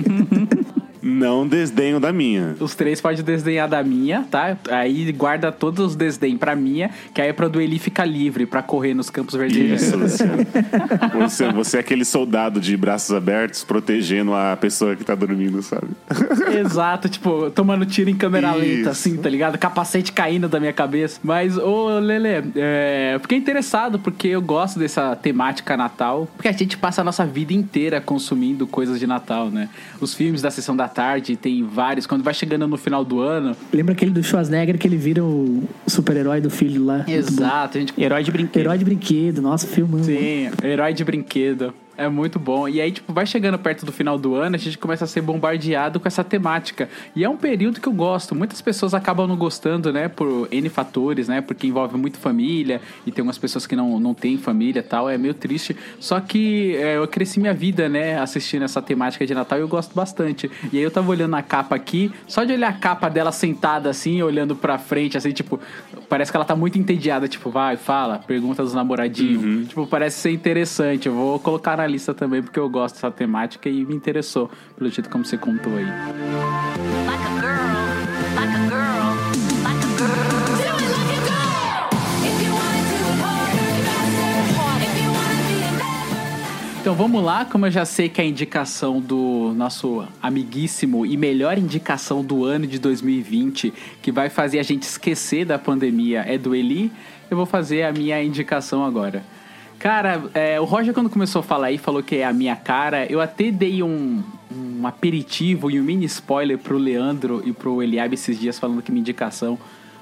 [1.09, 2.55] Não desdenho da minha.
[2.59, 4.57] Os três podem desdenhar da minha, tá?
[4.69, 8.61] Aí guarda todos os desdém pra minha, que aí pra do Eli fica livre pra
[8.61, 9.81] correr nos campos verdes.
[9.81, 10.45] Isso, Luciano.
[11.19, 15.87] Você, você é aquele soldado de braços abertos protegendo a pessoa que tá dormindo, sabe?
[16.57, 18.59] Exato, tipo, tomando tiro em câmera Isso.
[18.59, 19.57] lenta, assim, tá ligado?
[19.57, 21.19] Capacete caindo da minha cabeça.
[21.23, 26.51] Mas, ô, Lele, é, eu fiquei interessado porque eu gosto dessa temática Natal, porque a
[26.51, 29.69] gente passa a nossa vida inteira consumindo coisas de Natal, né?
[29.99, 30.98] Os filmes da sessão da tarde,
[31.35, 32.05] tem vários.
[32.05, 35.63] Quando vai chegando no final do ano, Lembra aquele do Schwarzenegger que ele vira o
[35.87, 37.05] super-herói do filho lá?
[37.07, 37.93] Exato, a gente...
[37.99, 38.61] Herói de brinquedo.
[38.61, 40.03] Herói de brinquedo, nossa, filmão.
[40.03, 41.73] Sim, herói de brinquedo.
[41.99, 42.65] É muito bom.
[42.65, 45.19] E aí, tipo, vai chegando perto do final do ano, a gente começa a ser
[45.21, 46.87] bombardeado com essa temática.
[47.13, 48.33] E é um período que eu gosto.
[48.33, 50.07] Muitas pessoas acabam não gostando, né?
[50.07, 51.41] Por N fatores, né?
[51.41, 52.79] Porque envolve muito família.
[53.05, 55.09] E tem umas pessoas que não, não têm família e tal.
[55.09, 55.75] É meio triste.
[55.99, 58.17] Só que é, eu cresci minha vida, né?
[58.17, 60.49] Assistindo essa temática de Natal e eu gosto bastante.
[60.71, 62.09] E aí eu tava olhando a capa aqui.
[62.25, 65.59] Só de olhar a capa dela sentada assim, olhando pra frente, assim, tipo...
[66.07, 67.27] Parece que ela tá muito entediada.
[67.27, 69.67] Tipo, vai, fala, pergunta dos namoradinhos.
[69.67, 71.07] Tipo, parece ser interessante.
[71.07, 74.89] Eu vou colocar na lista também, porque eu gosto dessa temática e me interessou pelo
[74.89, 75.87] jeito como você contou aí.
[86.89, 91.57] Então vamos lá, como eu já sei que a indicação do nosso amiguíssimo e melhor
[91.57, 93.71] indicação do ano de 2020,
[94.01, 96.91] que vai fazer a gente esquecer da pandemia, é do Eli,
[97.29, 99.23] eu vou fazer a minha indicação agora.
[99.79, 103.05] Cara, é, o Roger quando começou a falar aí, falou que é a minha cara,
[103.09, 104.21] eu até dei um,
[104.53, 108.91] um aperitivo e um mini spoiler pro Leandro e pro Eliabe esses dias falando que
[108.91, 109.57] minha indicação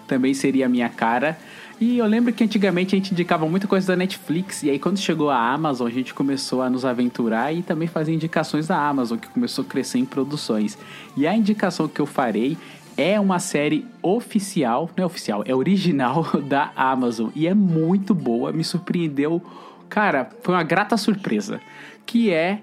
[0.08, 1.38] também seria a minha cara.
[1.80, 4.98] E eu lembro que antigamente a gente indicava muita coisa da Netflix, e aí quando
[4.98, 9.20] chegou a Amazon, a gente começou a nos aventurar e também fazer indicações da Amazon,
[9.20, 10.76] que começou a crescer em produções.
[11.16, 12.58] E a indicação que eu farei
[12.98, 18.52] é uma série oficial, não é oficial, é original da Amazon, e é muito boa,
[18.52, 19.40] me surpreendeu.
[19.90, 21.60] Cara, foi uma grata surpresa,
[22.06, 22.62] que é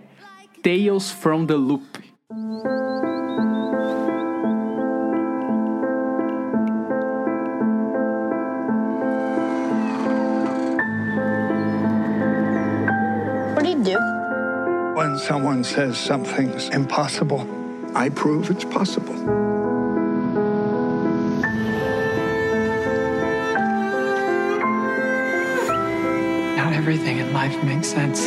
[0.63, 1.83] Tales from the Loop.
[13.55, 13.99] What do you do?
[14.97, 17.47] When someone says something's impossible,
[17.95, 19.64] I prove it's possible.
[26.85, 28.27] Everything in life makes sense.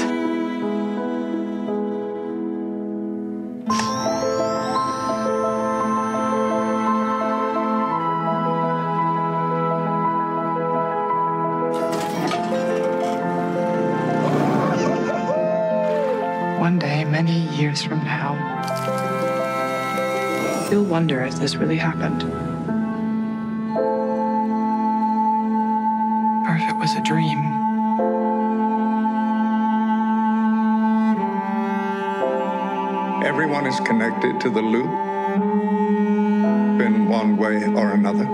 [16.59, 18.33] One day, many years from now,
[20.71, 22.46] you'll wonder if this really happened.
[33.87, 34.89] Connected to the loop
[36.85, 38.27] in one way or another.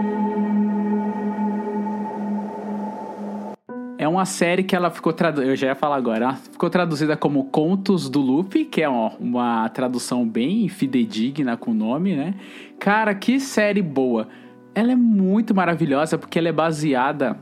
[4.00, 7.16] É uma série que ela ficou traduzida, eu já ia falar agora, ela ficou traduzida
[7.16, 12.34] como Contos do Loop, que é uma tradução bem fidedigna com o nome, né?
[12.80, 14.28] Cara, que série boa.
[14.76, 17.40] Ela é muito maravilhosa porque ela é baseada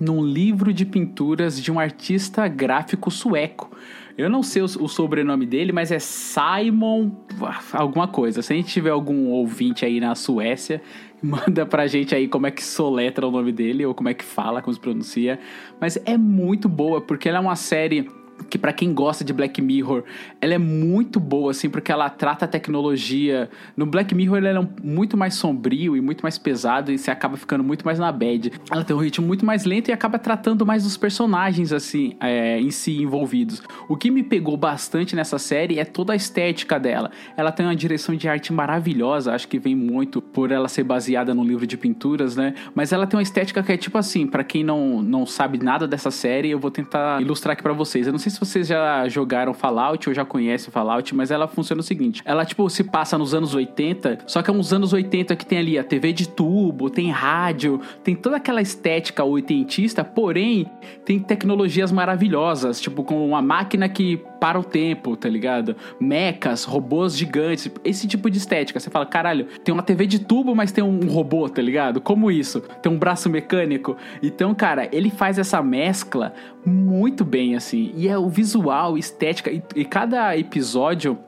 [0.00, 3.70] num livro de pinturas de um artista gráfico sueco.
[4.16, 7.10] Eu não sei o, o sobrenome dele, mas é Simon
[7.72, 8.42] alguma coisa.
[8.42, 10.82] Se a gente tiver algum ouvinte aí na Suécia,
[11.22, 14.24] manda pra gente aí como é que soletra o nome dele ou como é que
[14.24, 15.38] fala, como se pronuncia.
[15.80, 18.08] Mas é muito boa porque ela é uma série
[18.48, 20.04] que para quem gosta de Black Mirror,
[20.40, 23.50] ela é muito boa, assim, porque ela trata a tecnologia.
[23.76, 27.36] No Black Mirror, ela é muito mais sombrio e muito mais pesado, e você acaba
[27.36, 28.52] ficando muito mais na bad.
[28.70, 32.60] Ela tem um ritmo muito mais lento e acaba tratando mais dos personagens, assim, é,
[32.60, 33.62] em si envolvidos.
[33.88, 37.10] O que me pegou bastante nessa série é toda a estética dela.
[37.36, 41.34] Ela tem uma direção de arte maravilhosa, acho que vem muito por ela ser baseada
[41.34, 42.54] no livro de pinturas, né?
[42.74, 45.86] Mas ela tem uma estética que é tipo assim, para quem não, não sabe nada
[45.86, 48.06] dessa série, eu vou tentar ilustrar aqui para vocês.
[48.06, 51.80] Eu não sei se vocês já jogaram Fallout ou já conhecem Fallout, mas ela funciona
[51.80, 55.36] o seguinte: ela, tipo, se passa nos anos 80, só que é uns anos 80
[55.36, 60.70] que tem ali a TV de tubo, tem rádio, tem toda aquela estética oitentista, porém,
[61.04, 65.76] tem tecnologias maravilhosas, tipo, com uma máquina que para o tempo, tá ligado?
[66.00, 68.78] Mechas, robôs gigantes, esse tipo de estética.
[68.78, 72.00] Você fala, caralho, tem uma TV de tubo, mas tem um robô, tá ligado?
[72.00, 72.60] Como isso?
[72.82, 73.96] Tem um braço mecânico.
[74.22, 76.32] Então, cara, ele faz essa mescla
[76.64, 77.92] muito bem, assim.
[77.96, 81.18] E é o visual, estética, e, e cada episódio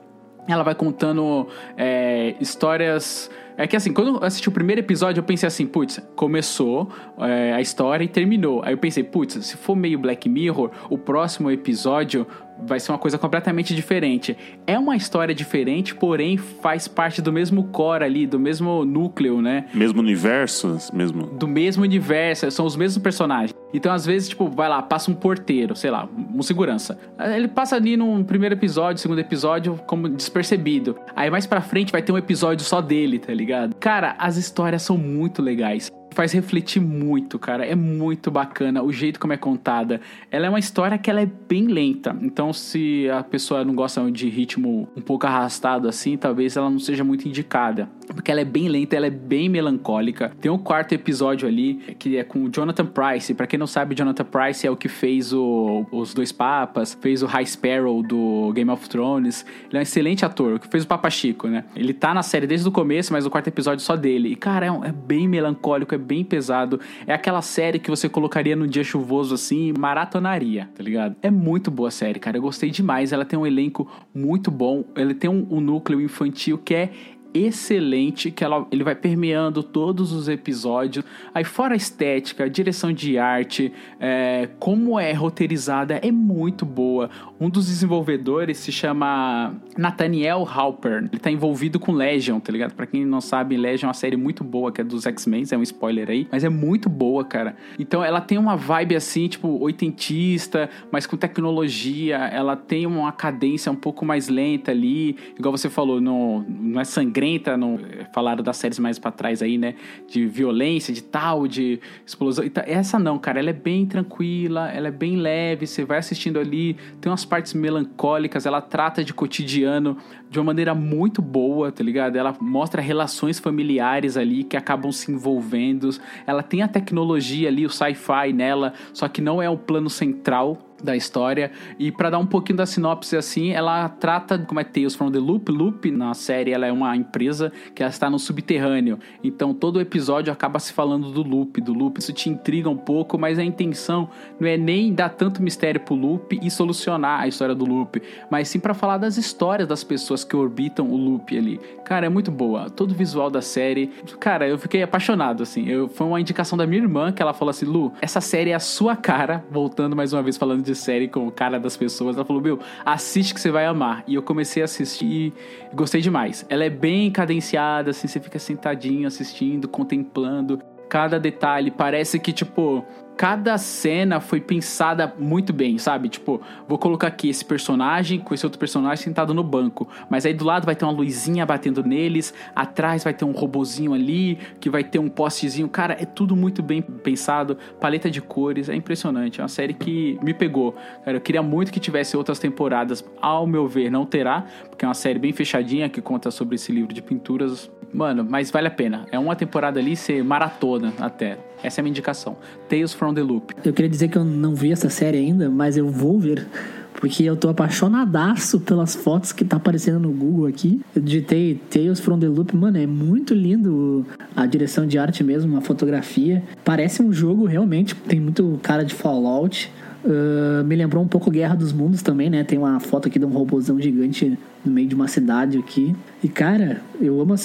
[0.47, 1.47] ela vai contando
[1.77, 3.29] é, histórias.
[3.57, 7.53] É que assim, quando eu assisti o primeiro episódio, eu pensei assim, putz, começou é,
[7.53, 8.61] a história e terminou.
[8.63, 12.25] Aí eu pensei, putz, se for meio Black Mirror, o próximo episódio
[12.65, 14.35] vai ser uma coisa completamente diferente.
[14.65, 19.65] É uma história diferente, porém faz parte do mesmo core ali, do mesmo núcleo, né?
[19.73, 21.27] Mesmo universo, mesmo.
[21.27, 23.53] Do mesmo universo, são os mesmos personagens.
[23.73, 26.99] Então, às vezes, tipo, vai lá, passa um porteiro, sei lá, um segurança.
[27.35, 30.97] Ele passa ali no primeiro episódio, segundo episódio, como despercebido.
[31.15, 33.75] Aí mais pra frente vai ter um episódio só dele, tá ligado?
[33.75, 37.65] Cara, as histórias são muito legais faz refletir muito, cara.
[37.65, 40.01] É muito bacana o jeito como é contada.
[40.29, 42.15] Ela é uma história que ela é bem lenta.
[42.21, 46.79] Então, se a pessoa não gosta de ritmo um pouco arrastado assim, talvez ela não
[46.79, 47.89] seja muito indicada.
[48.07, 50.31] Porque ela é bem lenta, ela é bem melancólica.
[50.41, 53.33] Tem um quarto episódio ali que é com o Jonathan Price.
[53.33, 57.23] Para quem não sabe, Jonathan Price é o que fez o, os Dois Papas, fez
[57.23, 59.45] o High Sparrow do Game of Thrones.
[59.69, 61.63] Ele é um excelente ator, que fez o Papa Chico, né?
[61.75, 64.29] Ele tá na série desde o começo, mas o quarto episódio só dele.
[64.29, 66.79] E, cara, é, um, é bem melancólico, é bem pesado.
[67.07, 71.15] É aquela série que você colocaria num dia chuvoso assim e maratonaria, tá ligado?
[71.21, 72.37] É muito boa a série, cara.
[72.37, 73.13] Eu gostei demais.
[73.13, 74.83] Ela tem um elenco muito bom.
[74.95, 76.91] Ela tem um, um núcleo infantil que é
[77.33, 81.05] excelente que ela, ele vai permeando todos os episódios.
[81.33, 87.09] Aí fora a estética, a direção de arte, é, como é roteirizada é muito boa.
[87.39, 91.07] Um dos desenvolvedores se chama Nathaniel Halpern.
[91.11, 92.73] Ele tá envolvido com Legion, tá ligado?
[92.73, 95.57] Para quem não sabe, Legion é uma série muito boa que é dos X-Men, é
[95.57, 97.55] um spoiler aí, mas é muito boa, cara.
[97.79, 102.17] Então ela tem uma vibe assim, tipo oitentista, mas com tecnologia.
[102.17, 106.83] Ela tem uma cadência um pouco mais lenta ali, igual você falou, não, não é
[106.83, 107.79] sangrento sangrenta, não,
[108.11, 109.75] falaram das séries mais para trás aí, né?
[110.07, 112.43] De violência, de tal, de explosão.
[112.65, 116.75] Essa não, cara, ela é bem tranquila, ela é bem leve, você vai assistindo ali,
[116.99, 119.97] tem umas partes melancólicas, ela trata de cotidiano
[120.29, 122.15] de uma maneira muito boa, tá ligado?
[122.15, 125.89] Ela mostra relações familiares ali que acabam se envolvendo.
[126.25, 130.70] Ela tem a tecnologia ali, o sci-fi nela, só que não é o plano central
[130.83, 131.51] da história.
[131.79, 135.19] E para dar um pouquinho da sinopse assim, ela trata como é Tales from the
[135.19, 135.51] Loop.
[135.51, 138.99] Loop na série ela é uma empresa que ela está no subterrâneo.
[139.23, 141.99] Então todo episódio acaba se falando do Loop, do Loop.
[141.99, 145.95] Isso te intriga um pouco, mas a intenção não é nem dar tanto mistério pro
[145.95, 150.23] Loop e solucionar a história do Loop, mas sim para falar das histórias das pessoas
[150.23, 151.59] que orbitam o Loop ali.
[151.85, 152.69] Cara, é muito boa.
[152.69, 153.87] Todo o visual da série,
[154.19, 155.67] cara, eu fiquei apaixonado assim.
[155.67, 158.55] Eu, foi uma indicação da minha irmã que ela falou assim: "Lu, essa série é
[158.55, 161.75] a sua cara", voltando mais uma vez falando de de série com o cara das
[161.75, 162.15] pessoas.
[162.15, 164.03] Ela falou: Meu, assiste que você vai amar.
[164.07, 165.33] E eu comecei a assistir e
[165.75, 166.45] gostei demais.
[166.49, 171.71] Ela é bem cadenciada, assim, você fica sentadinho assistindo, contemplando cada detalhe.
[171.71, 172.85] Parece que, tipo,
[173.21, 176.09] cada cena foi pensada muito bem, sabe?
[176.09, 180.33] Tipo, vou colocar aqui esse personagem com esse outro personagem sentado no banco, mas aí
[180.33, 184.71] do lado vai ter uma luzinha batendo neles, atrás vai ter um robozinho ali, que
[184.71, 185.69] vai ter um postezinho.
[185.69, 189.39] Cara, é tudo muito bem pensado, paleta de cores, é impressionante.
[189.39, 190.75] É uma série que me pegou.
[191.05, 193.05] Cara, eu queria muito que tivesse outras temporadas.
[193.21, 196.71] Ao meu ver, não terá, porque é uma série bem fechadinha que conta sobre esse
[196.71, 197.69] livro de pinturas.
[197.93, 199.05] Mano, mas vale a pena.
[199.11, 201.37] É uma temporada ali, ser maratona até.
[201.63, 202.37] Essa é a minha indicação.
[202.69, 203.53] Tales from the Loop.
[203.63, 206.47] Eu queria dizer que eu não vi essa série ainda, mas eu vou ver.
[206.93, 210.81] Porque eu tô apaixonadaço pelas fotos que tá aparecendo no Google aqui.
[210.95, 212.55] Eu digitei Tales from the Loop.
[212.55, 216.43] Mano, é muito lindo a direção de arte mesmo, a fotografia.
[216.63, 217.95] Parece um jogo realmente.
[217.95, 219.71] Tem muito cara de Fallout.
[220.03, 222.43] Uh, me lembrou um pouco Guerra dos Mundos também, né?
[222.43, 225.95] Tem uma foto aqui de um robôzão gigante no meio de uma cidade aqui.
[226.23, 227.35] E, cara, eu amo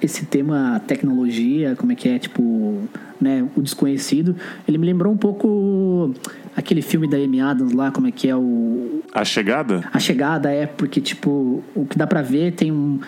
[0.00, 2.78] esse tema tecnologia, como é que é, tipo,
[3.20, 4.34] né, o desconhecido.
[4.66, 6.14] Ele me lembrou um pouco
[6.58, 9.00] aquele filme da Amy Adams lá, como é que é o.
[9.14, 9.88] A chegada?
[9.92, 12.98] A chegada é porque, tipo, o que dá pra ver tem um.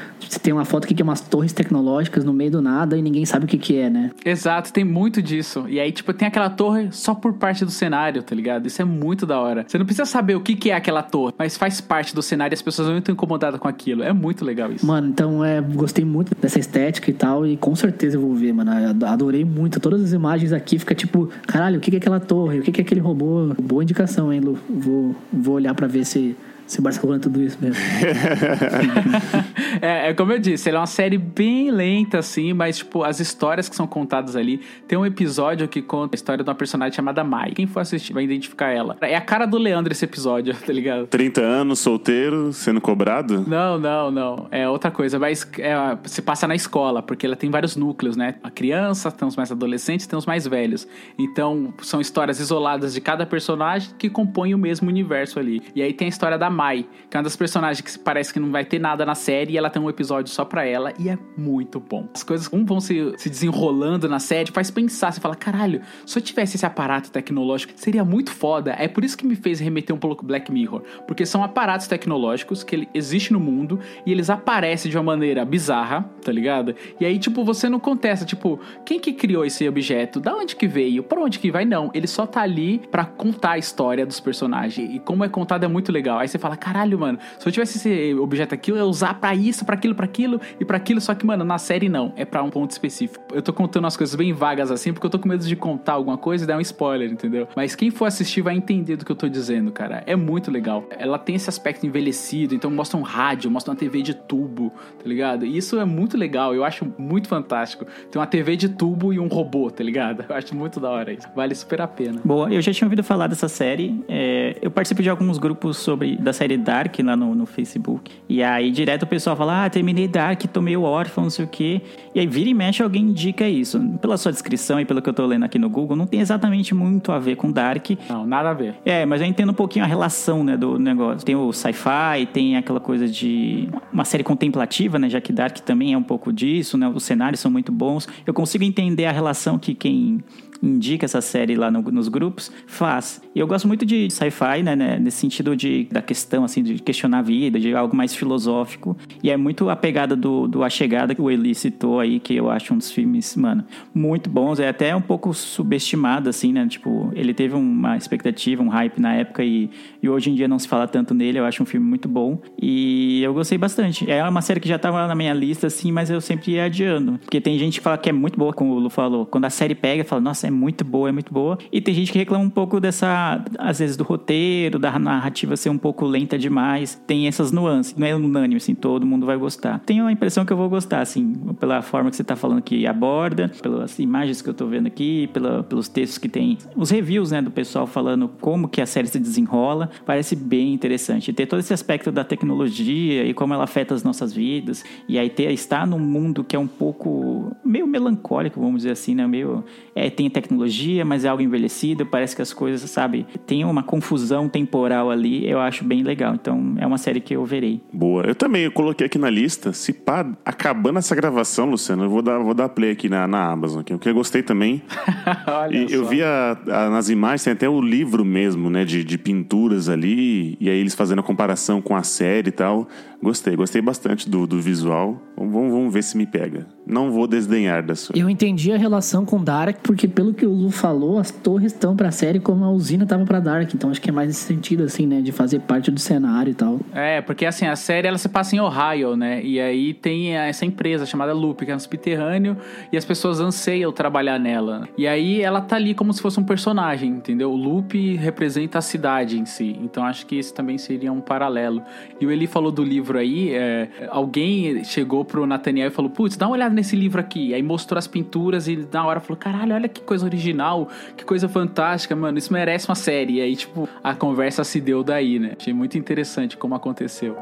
[0.41, 3.27] Tem uma foto aqui que é umas torres tecnológicas no meio do nada e ninguém
[3.27, 4.13] sabe o que, que é, né?
[4.25, 5.65] Exato, tem muito disso.
[5.69, 8.67] E aí, tipo, tem aquela torre só por parte do cenário, tá ligado?
[8.67, 9.65] Isso é muito da hora.
[9.67, 12.53] Você não precisa saber o que, que é aquela torre, mas faz parte do cenário
[12.53, 14.05] e as pessoas não estão incomodadas com aquilo.
[14.05, 14.87] É muito legal isso.
[14.87, 18.53] Mano, então é, gostei muito dessa estética e tal, e com certeza eu vou ver,
[18.53, 18.71] mano.
[18.73, 19.81] Eu Adorei muito.
[19.81, 22.61] Todas as imagens aqui fica tipo, caralho, o que, que é aquela torre?
[22.61, 23.40] O que, que é aquele robô?
[23.63, 24.59] Boa indicação, hein, Lu?
[24.69, 26.37] Vou, vou olhar pra ver se.
[26.71, 27.83] Se Barcelona é tudo isso mesmo.
[29.83, 33.19] é, é como eu disse, ela é uma série bem lenta, assim, mas, tipo, as
[33.19, 34.61] histórias que são contadas ali.
[34.87, 37.51] Tem um episódio que conta a história de uma personagem chamada Mai.
[37.51, 38.97] Quem for assistir vai identificar ela.
[39.01, 41.09] É a cara do Leandro esse episódio, tá ligado?
[41.09, 43.45] 30 anos, solteiro, sendo cobrado?
[43.49, 44.47] Não, não, não.
[44.53, 45.19] É outra coisa.
[45.19, 48.37] Mas é, se passa na escola, porque ela tem vários núcleos, né?
[48.45, 50.87] A criança, tem os mais adolescentes, tem os mais velhos.
[51.19, 55.61] Então, são histórias isoladas de cada personagem que compõem o mesmo universo ali.
[55.75, 58.39] E aí tem a história da Mai, que é uma das personagens que parece que
[58.39, 61.09] não vai ter nada na série e ela tem um episódio só pra ela e
[61.09, 62.07] é muito bom.
[62.15, 66.19] As coisas como vão se, se desenrolando na série faz pensar, você fala, caralho, se
[66.19, 68.77] eu tivesse esse aparato tecnológico, seria muito foda.
[68.79, 72.63] É por isso que me fez remeter um pouco Black Mirror, porque são aparatos tecnológicos
[72.63, 76.75] que ele, existem no mundo e eles aparecem de uma maneira bizarra, tá ligado?
[77.01, 80.21] E aí, tipo, você não contesta, tipo, quem que criou esse objeto?
[80.21, 81.03] Da onde que veio?
[81.03, 81.65] Pra onde que vai?
[81.65, 84.95] Não, ele só tá ali pra contar a história dos personagens.
[84.95, 86.19] E como é contado é muito legal.
[86.19, 89.35] Aí você fala, caralho, mano, se eu tivesse esse objeto aqui, eu ia usar pra
[89.35, 91.01] isso, pra aquilo, pra aquilo e pra aquilo.
[91.01, 92.13] Só que, mano, na série não.
[92.17, 93.23] É pra um ponto específico.
[93.33, 95.95] Eu tô contando umas coisas bem vagas assim, porque eu tô com medo de contar
[95.95, 97.49] alguma coisa e dar um spoiler, entendeu?
[97.55, 100.03] Mas quem for assistir vai entender do que eu tô dizendo, cara.
[100.07, 100.85] É muito legal.
[100.91, 105.09] Ela tem esse aspecto envelhecido, então mostra um rádio, mostra uma TV de tubo, tá
[105.09, 105.45] ligado?
[105.45, 107.87] E isso é muito legal, eu acho muito fantástico.
[108.11, 110.25] Tem uma TV de tubo e um robô, tá ligado?
[110.29, 111.29] Eu acho muito da hora isso.
[111.35, 112.21] Vale super a pena.
[112.25, 114.03] Boa, eu já tinha ouvido falar dessa série.
[114.09, 118.11] É, eu participo de alguns grupos sobre da série Dark lá no, no Facebook.
[118.27, 121.49] E aí, direto o pessoal fala: Ah, terminei Dark, tô meio órfão, não sei o
[121.49, 121.83] quê.
[122.15, 123.79] E aí, vira e mexe, alguém indica isso.
[124.01, 126.75] Pela sua descrição e pelo que eu tô lendo aqui no Google, não tem exatamente
[126.75, 127.91] muito a ver com Dark.
[128.09, 128.75] Não, nada a ver.
[128.87, 131.27] É, mas eu entendo um pouquinho a relação, né, do negócio.
[131.27, 135.93] Tem o sci-fi, tem aquela coisa de uma série contemplativa, né, já que Dark também
[135.93, 138.09] é um pouco disso, né, os cenários são muito bons.
[138.27, 140.25] Eu consigo entender a relação que quem
[140.63, 143.21] indica essa série lá no, nos grupos, faz.
[143.35, 146.79] E eu gosto muito de sci-fi, né, né, nesse sentido de, da questão, assim, de
[146.79, 148.97] questionar a vida, de algo mais filosófico.
[149.23, 152.35] E é muito a pegada do, do A Chegada que o Eli citou aí, que
[152.35, 153.65] eu acho um dos filmes, mano,
[153.95, 154.61] muito bons.
[154.61, 156.67] É até um pouco subestimado, assim, né?
[156.67, 159.71] Tipo, ele teve uma expectativa, um hype na época e,
[160.03, 161.39] e hoje em dia não se fala tanto nele.
[161.39, 162.41] Eu acho um filme muito bom.
[162.61, 164.11] E eu gostei bastante.
[164.11, 167.19] É uma série que já tava na minha lista, assim, mas eu sempre ia adiando.
[167.19, 169.27] Porque tem gente que fala que é muito boa, como o Lu falou.
[169.27, 171.59] Quando a série pega, fala, nossa, é muito boa, é muito boa.
[171.73, 175.71] E tem gente que reclama um pouco dessa, às vezes, do roteiro, da narrativa ser
[175.71, 177.01] um pouco lenta demais.
[177.07, 177.95] Tem essas nuances.
[177.97, 179.81] Não é unânime, assim, todo mundo vai gostar.
[179.81, 182.87] Tenho a impressão que eu vou gostar, assim, pela forma que você tá falando que
[182.87, 187.31] aborda, pelas imagens que eu tô vendo aqui, pela, pelos textos que tem, os reviews,
[187.31, 189.91] né, do pessoal falando como que a série se desenrola.
[190.05, 191.33] Parece bem interessante.
[191.33, 194.85] Ter todo esse aspecto da tecnologia e como ela afeta as nossas vidas.
[195.09, 199.15] E aí ter, estar num mundo que é um pouco meio melancólico, vamos dizer assim,
[199.15, 199.27] né?
[199.27, 199.65] Meio.
[199.95, 202.07] É, tem tecnologia, mas é algo envelhecido.
[202.07, 205.49] Parece que as coisas, sabe, tem uma confusão temporal ali.
[205.49, 206.35] Eu acho bem legal.
[206.35, 207.81] Então é uma série que eu verei.
[207.93, 208.25] Boa.
[208.25, 209.73] Eu também eu coloquei aqui na lista.
[209.73, 213.51] Se pá, acabando essa gravação, Luciano, eu vou dar, vou dar play aqui na, na
[213.51, 214.83] Amazon, aqui, porque eu gostei também.
[215.71, 219.19] e eu vi a, a, nas imagens, tem até o livro mesmo, né, de, de
[219.19, 220.57] pinturas ali.
[220.61, 222.89] E aí eles fazendo a comparação com a série e tal.
[223.23, 225.21] Gostei, gostei bastante do, do visual.
[225.37, 226.67] Vamos, vamos ver se me pega.
[226.87, 228.17] Não vou desdenhar da sua.
[228.17, 231.95] Eu entendi a relação com Dark, porque pelo que o Lu falou, as torres estão
[231.95, 233.73] pra série como a usina tava pra Dark.
[233.75, 235.21] Então acho que é mais nesse sentido, assim, né?
[235.21, 236.81] De fazer parte do cenário e tal.
[236.95, 239.43] É, porque assim, a série ela se passa em Ohio, né?
[239.43, 242.57] E aí tem essa empresa chamada Loop, que é um subterrâneo,
[242.93, 244.89] e as pessoas anseiam trabalhar nela.
[244.97, 247.51] E aí ela tá ali como se fosse um personagem, entendeu?
[247.51, 249.77] O Loop representa a cidade em si.
[249.83, 251.83] Então acho que esse também seria um paralelo.
[252.21, 256.37] E o Eli falou do livro aí, é, alguém chegou pro Nathaniel e falou: Putz,
[256.37, 257.53] dá uma olhada nesse livro aqui.
[257.55, 261.49] Aí mostrou as pinturas e na hora falou: Caralho, olha que coisa original, que coisa
[261.49, 262.39] fantástica, mano.
[262.39, 263.35] Isso merece uma série.
[263.35, 265.53] E aí, tipo, a conversa se deu daí, né?
[265.59, 267.35] Achei muito interessante como aconteceu.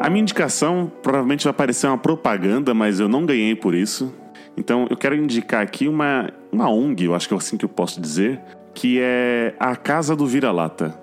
[0.00, 4.14] A minha indicação provavelmente vai parecer uma propaganda, mas eu não ganhei por isso.
[4.56, 7.68] Então eu quero indicar aqui uma, uma ONG, eu acho que é assim que eu
[7.68, 8.40] posso dizer,
[8.72, 10.98] que é a Casa do Vira-Lata.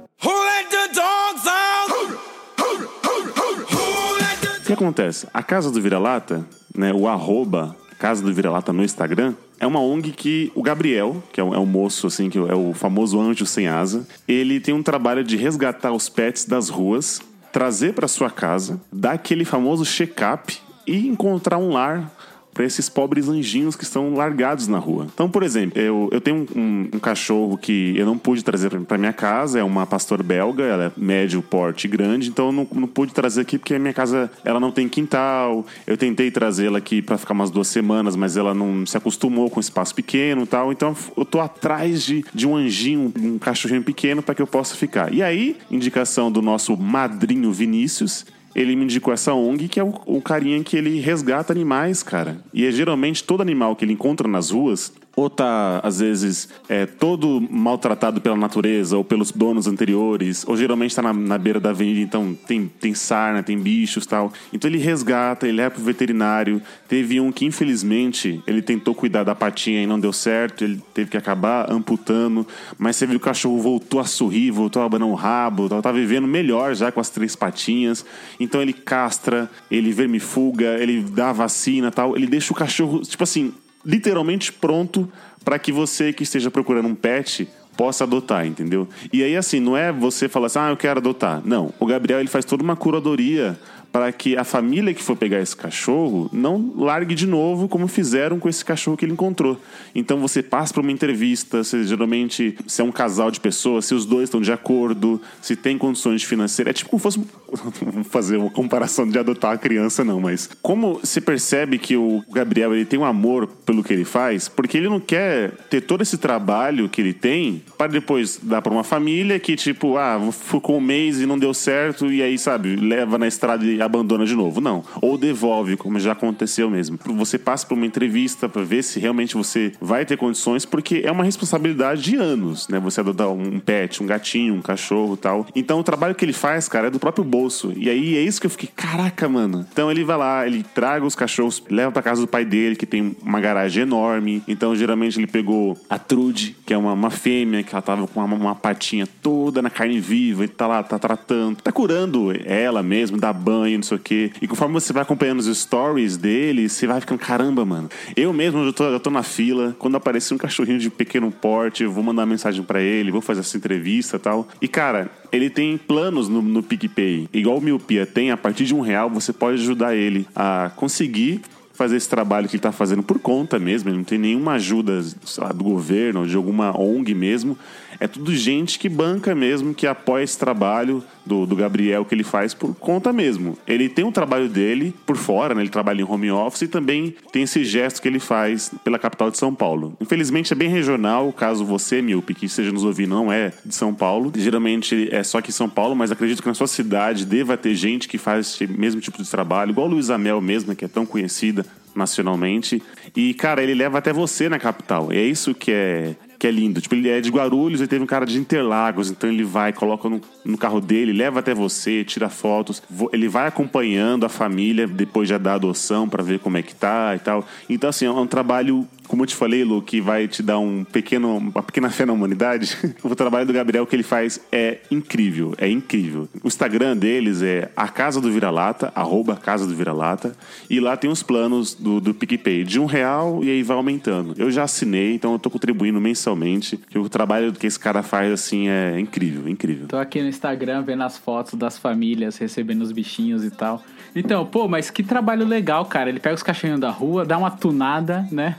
[4.59, 5.27] O que acontece?
[5.31, 6.43] A Casa do Vira-Lata,
[6.75, 11.41] né, o arroba Casa do Vira-Lata no Instagram, É uma ONG que o Gabriel, que
[11.41, 14.73] é um, é um moço, assim, que é o famoso anjo sem asa, ele tem
[14.73, 19.83] um trabalho de resgatar os pets das ruas, trazer para sua casa, dar aquele famoso
[19.85, 22.11] check-up e encontrar um lar
[22.57, 25.05] para esses pobres anjinhos que estão largados na rua.
[25.13, 28.71] Então, por exemplo, eu, eu tenho um, um, um cachorro que eu não pude trazer
[28.79, 32.67] para minha casa, é uma pastor belga, ela é médio porte grande, então eu não,
[32.71, 35.67] não pude trazer aqui porque a minha casa ela não tem quintal.
[35.85, 39.59] Eu tentei trazê-la aqui para ficar umas duas semanas, mas ela não se acostumou com
[39.59, 40.71] espaço pequeno e tal.
[40.71, 44.75] Então eu tô atrás de, de um anjinho, um cachorrinho pequeno para que eu possa
[44.75, 45.13] ficar.
[45.13, 48.25] E aí, indicação do nosso madrinho Vinícius,
[48.57, 52.39] ele me indicou essa ONG, que é o, o carinha que ele resgata animais, cara.
[52.51, 56.85] E é geralmente todo animal que ele encontra nas ruas, ou tá, às vezes, é,
[56.85, 61.71] todo maltratado pela natureza ou pelos donos anteriores, ou geralmente tá na, na beira da
[61.71, 64.31] avenida, então tem, tem sarna, tem bichos tal.
[64.53, 66.61] Então ele resgata, ele leva pro veterinário.
[66.87, 71.09] Teve um que, infelizmente, ele tentou cuidar da patinha e não deu certo, ele teve
[71.09, 72.45] que acabar amputando,
[72.77, 75.91] mas você viu o cachorro voltou a sorrir, voltou a abanar o rabo, tal, tá
[75.91, 78.05] vivendo melhor já com as três patinhas.
[78.39, 83.51] Então ele castra, ele vermifuga, ele dá vacina tal, ele deixa o cachorro, tipo assim,
[83.87, 85.09] literalmente pronto
[85.45, 88.87] para que você que esteja procurando um pet possa adotar, entendeu?
[89.13, 91.41] E aí assim, não é você falar assim, ah, eu quero adotar.
[91.45, 93.57] Não, o Gabriel ele faz toda uma curadoria
[93.91, 98.39] para que a família que for pegar esse cachorro não largue de novo como fizeram
[98.39, 99.59] com esse cachorro que ele encontrou.
[99.95, 104.05] Então você passa para uma entrevista, geralmente se é um casal de pessoas, se os
[104.05, 106.71] dois estão de acordo, se tem condições financeiras.
[106.71, 107.19] É tipo como fosse
[107.81, 112.23] vamos fazer uma comparação de adotar a criança não, mas como se percebe que o
[112.31, 116.01] Gabriel ele tem um amor pelo que ele faz, porque ele não quer ter todo
[116.01, 120.77] esse trabalho que ele tem para depois dar para uma família que tipo, ah, ficou
[120.77, 124.35] um mês e não deu certo e aí, sabe, leva na estrada e abandona de
[124.35, 124.61] novo.
[124.61, 124.83] Não.
[125.01, 126.97] Ou devolve, como já aconteceu mesmo.
[127.17, 131.11] Você passa por uma entrevista para ver se realmente você vai ter condições, porque é
[131.11, 132.79] uma responsabilidade de anos, né?
[132.79, 135.45] Você adotar um pet, um gatinho, um cachorro tal.
[135.55, 137.73] Então o trabalho que ele faz, cara, é do próprio bolso.
[137.75, 139.65] E aí é isso que eu fiquei, caraca, mano.
[139.71, 142.85] Então ele vai lá, ele traga os cachorros, leva pra casa do pai dele, que
[142.85, 144.41] tem uma garagem enorme.
[144.47, 148.23] Então geralmente ele pegou a Trude, que é uma, uma fêmea, que ela tava com
[148.23, 152.81] uma, uma patinha toda na carne viva, e tá lá, tá tratando, tá curando ela
[152.81, 154.31] mesmo, dá banho, não sei o quê.
[154.41, 157.89] E conforme você vai acompanhando os stories dele, você vai ficando, caramba, mano.
[158.15, 161.85] Eu mesmo, eu tô, eu tô na fila, quando aparecer um cachorrinho de pequeno porte,
[161.85, 164.47] vou mandar mensagem para ele, vou fazer essa entrevista e tal.
[164.61, 167.27] E, cara, ele tem planos no, no PicPay.
[167.33, 171.41] Igual o Miopia tem, a partir de um real você pode ajudar ele a conseguir
[171.77, 174.99] fazer esse trabalho que ele está fazendo por conta mesmo, ele não tem nenhuma ajuda
[175.37, 177.55] lá, do governo de alguma ONG mesmo.
[177.99, 182.23] É tudo gente que banca mesmo, que apoia esse trabalho do, do Gabriel que ele
[182.23, 183.57] faz por conta mesmo.
[183.67, 185.61] Ele tem um trabalho dele por fora, né?
[185.61, 189.29] ele trabalha em home office e também tem esse gesto que ele faz pela capital
[189.29, 189.95] de São Paulo.
[189.99, 193.93] Infelizmente é bem regional, caso você, Milpe, que esteja nos ouvindo, não é de São
[193.93, 194.31] Paulo.
[194.35, 197.75] Geralmente é só aqui em São Paulo, mas acredito que na sua cidade deva ter
[197.75, 200.87] gente que faz esse mesmo tipo de trabalho, igual a Luísa Mel mesmo, que é
[200.87, 202.81] tão conhecida nacionalmente.
[203.15, 205.11] E, cara, ele leva até você na capital.
[205.11, 206.79] É isso que é que é lindo.
[206.79, 210.09] Tipo, ele é de Guarulhos e teve um cara de Interlagos, então ele vai, coloca
[210.09, 212.81] no, no carro dele, leva até você, tira fotos.
[213.11, 217.15] Ele vai acompanhando a família depois já da adoção para ver como é que tá
[217.15, 217.45] e tal.
[217.69, 220.83] Então, assim, é um trabalho como eu te falei, Lu, que vai te dar um
[220.83, 225.53] pequeno, uma pequena fé na humanidade, o trabalho do Gabriel que ele faz é incrível,
[225.57, 226.27] é incrível.
[226.43, 230.35] O Instagram deles é a Casa do Vira-Lata, arroba Casa do Vira-Lata,
[230.69, 234.33] e lá tem os planos do, do PicPay de um real e aí vai aumentando.
[234.37, 238.31] Eu já assinei, então eu tô contribuindo mensalmente, que o trabalho que esse cara faz,
[238.31, 239.87] assim, é incrível, incrível.
[239.87, 243.83] Tô aqui no Instagram vendo as fotos das famílias recebendo os bichinhos e tal.
[244.15, 246.09] Então, pô, mas que trabalho legal, cara.
[246.09, 248.55] Ele pega os cachorrinhos da rua, dá uma tunada, né?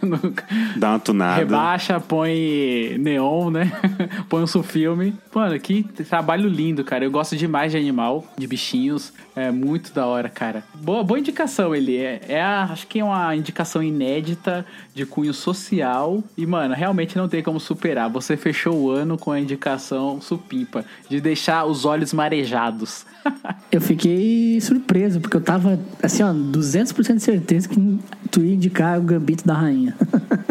[0.77, 1.37] Dá uma tunada.
[1.37, 3.73] Rebaixa, põe neon, né?
[4.29, 5.15] põe um sulfilme.
[5.35, 7.05] Mano, que trabalho lindo, cara.
[7.05, 9.13] Eu gosto demais de animal, de bichinhos.
[9.39, 10.65] É muito da hora, cara.
[10.75, 11.97] Boa, boa indicação ele.
[11.97, 16.25] É, é a, acho que é uma indicação inédita de cunho social.
[16.37, 18.11] E, mano, realmente não tem como superar.
[18.11, 23.07] Você fechou o ano com a indicação supimpa de deixar os olhos marejados.
[23.71, 27.99] eu fiquei surpreso, porque eu tava, assim, ó, 200% de certeza que
[28.33, 29.95] tu ia indicar o Gambito da Rainha.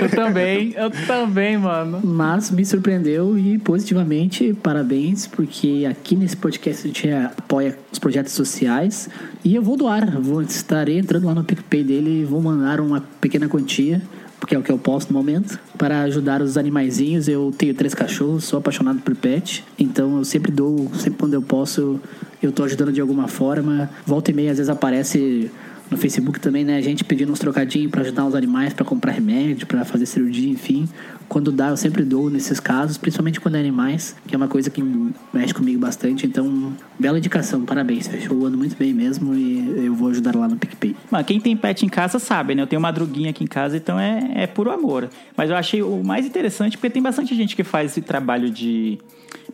[0.00, 2.00] eu também, eu também, mano.
[2.04, 8.32] Mas me surpreendeu e positivamente, parabéns, porque aqui nesse podcast a gente apoia os projetos
[8.32, 9.08] sociais
[9.44, 13.00] e eu vou doar, vou estarei entrando lá no PicPay dele e vou mandar uma
[13.20, 14.02] pequena quantia
[14.42, 17.28] porque é o que eu posso no momento, para ajudar os animaizinhos.
[17.28, 21.42] Eu tenho três cachorros, sou apaixonado por pet, então eu sempre dou, sempre quando eu
[21.42, 22.00] posso,
[22.42, 23.88] eu tô ajudando de alguma forma.
[24.04, 25.48] Volta e meia, às vezes aparece
[25.92, 26.76] no Facebook também, né?
[26.76, 30.50] A gente pedindo uns trocadinhos pra ajudar os animais, pra comprar remédio, pra fazer cirurgia,
[30.50, 30.88] enfim.
[31.28, 34.70] Quando dá, eu sempre dou nesses casos, principalmente quando é animais, que é uma coisa
[34.70, 34.82] que
[35.32, 36.26] mexe comigo bastante.
[36.26, 38.08] Então, bela indicação, parabéns.
[38.08, 40.96] Fechou o ano muito bem mesmo e eu vou ajudar lá no PicPay.
[41.10, 42.62] Mas quem tem pet em casa sabe, né?
[42.62, 45.08] Eu tenho uma madruguinha aqui em casa, então é, é puro amor.
[45.36, 48.98] Mas eu achei o mais interessante porque tem bastante gente que faz esse trabalho de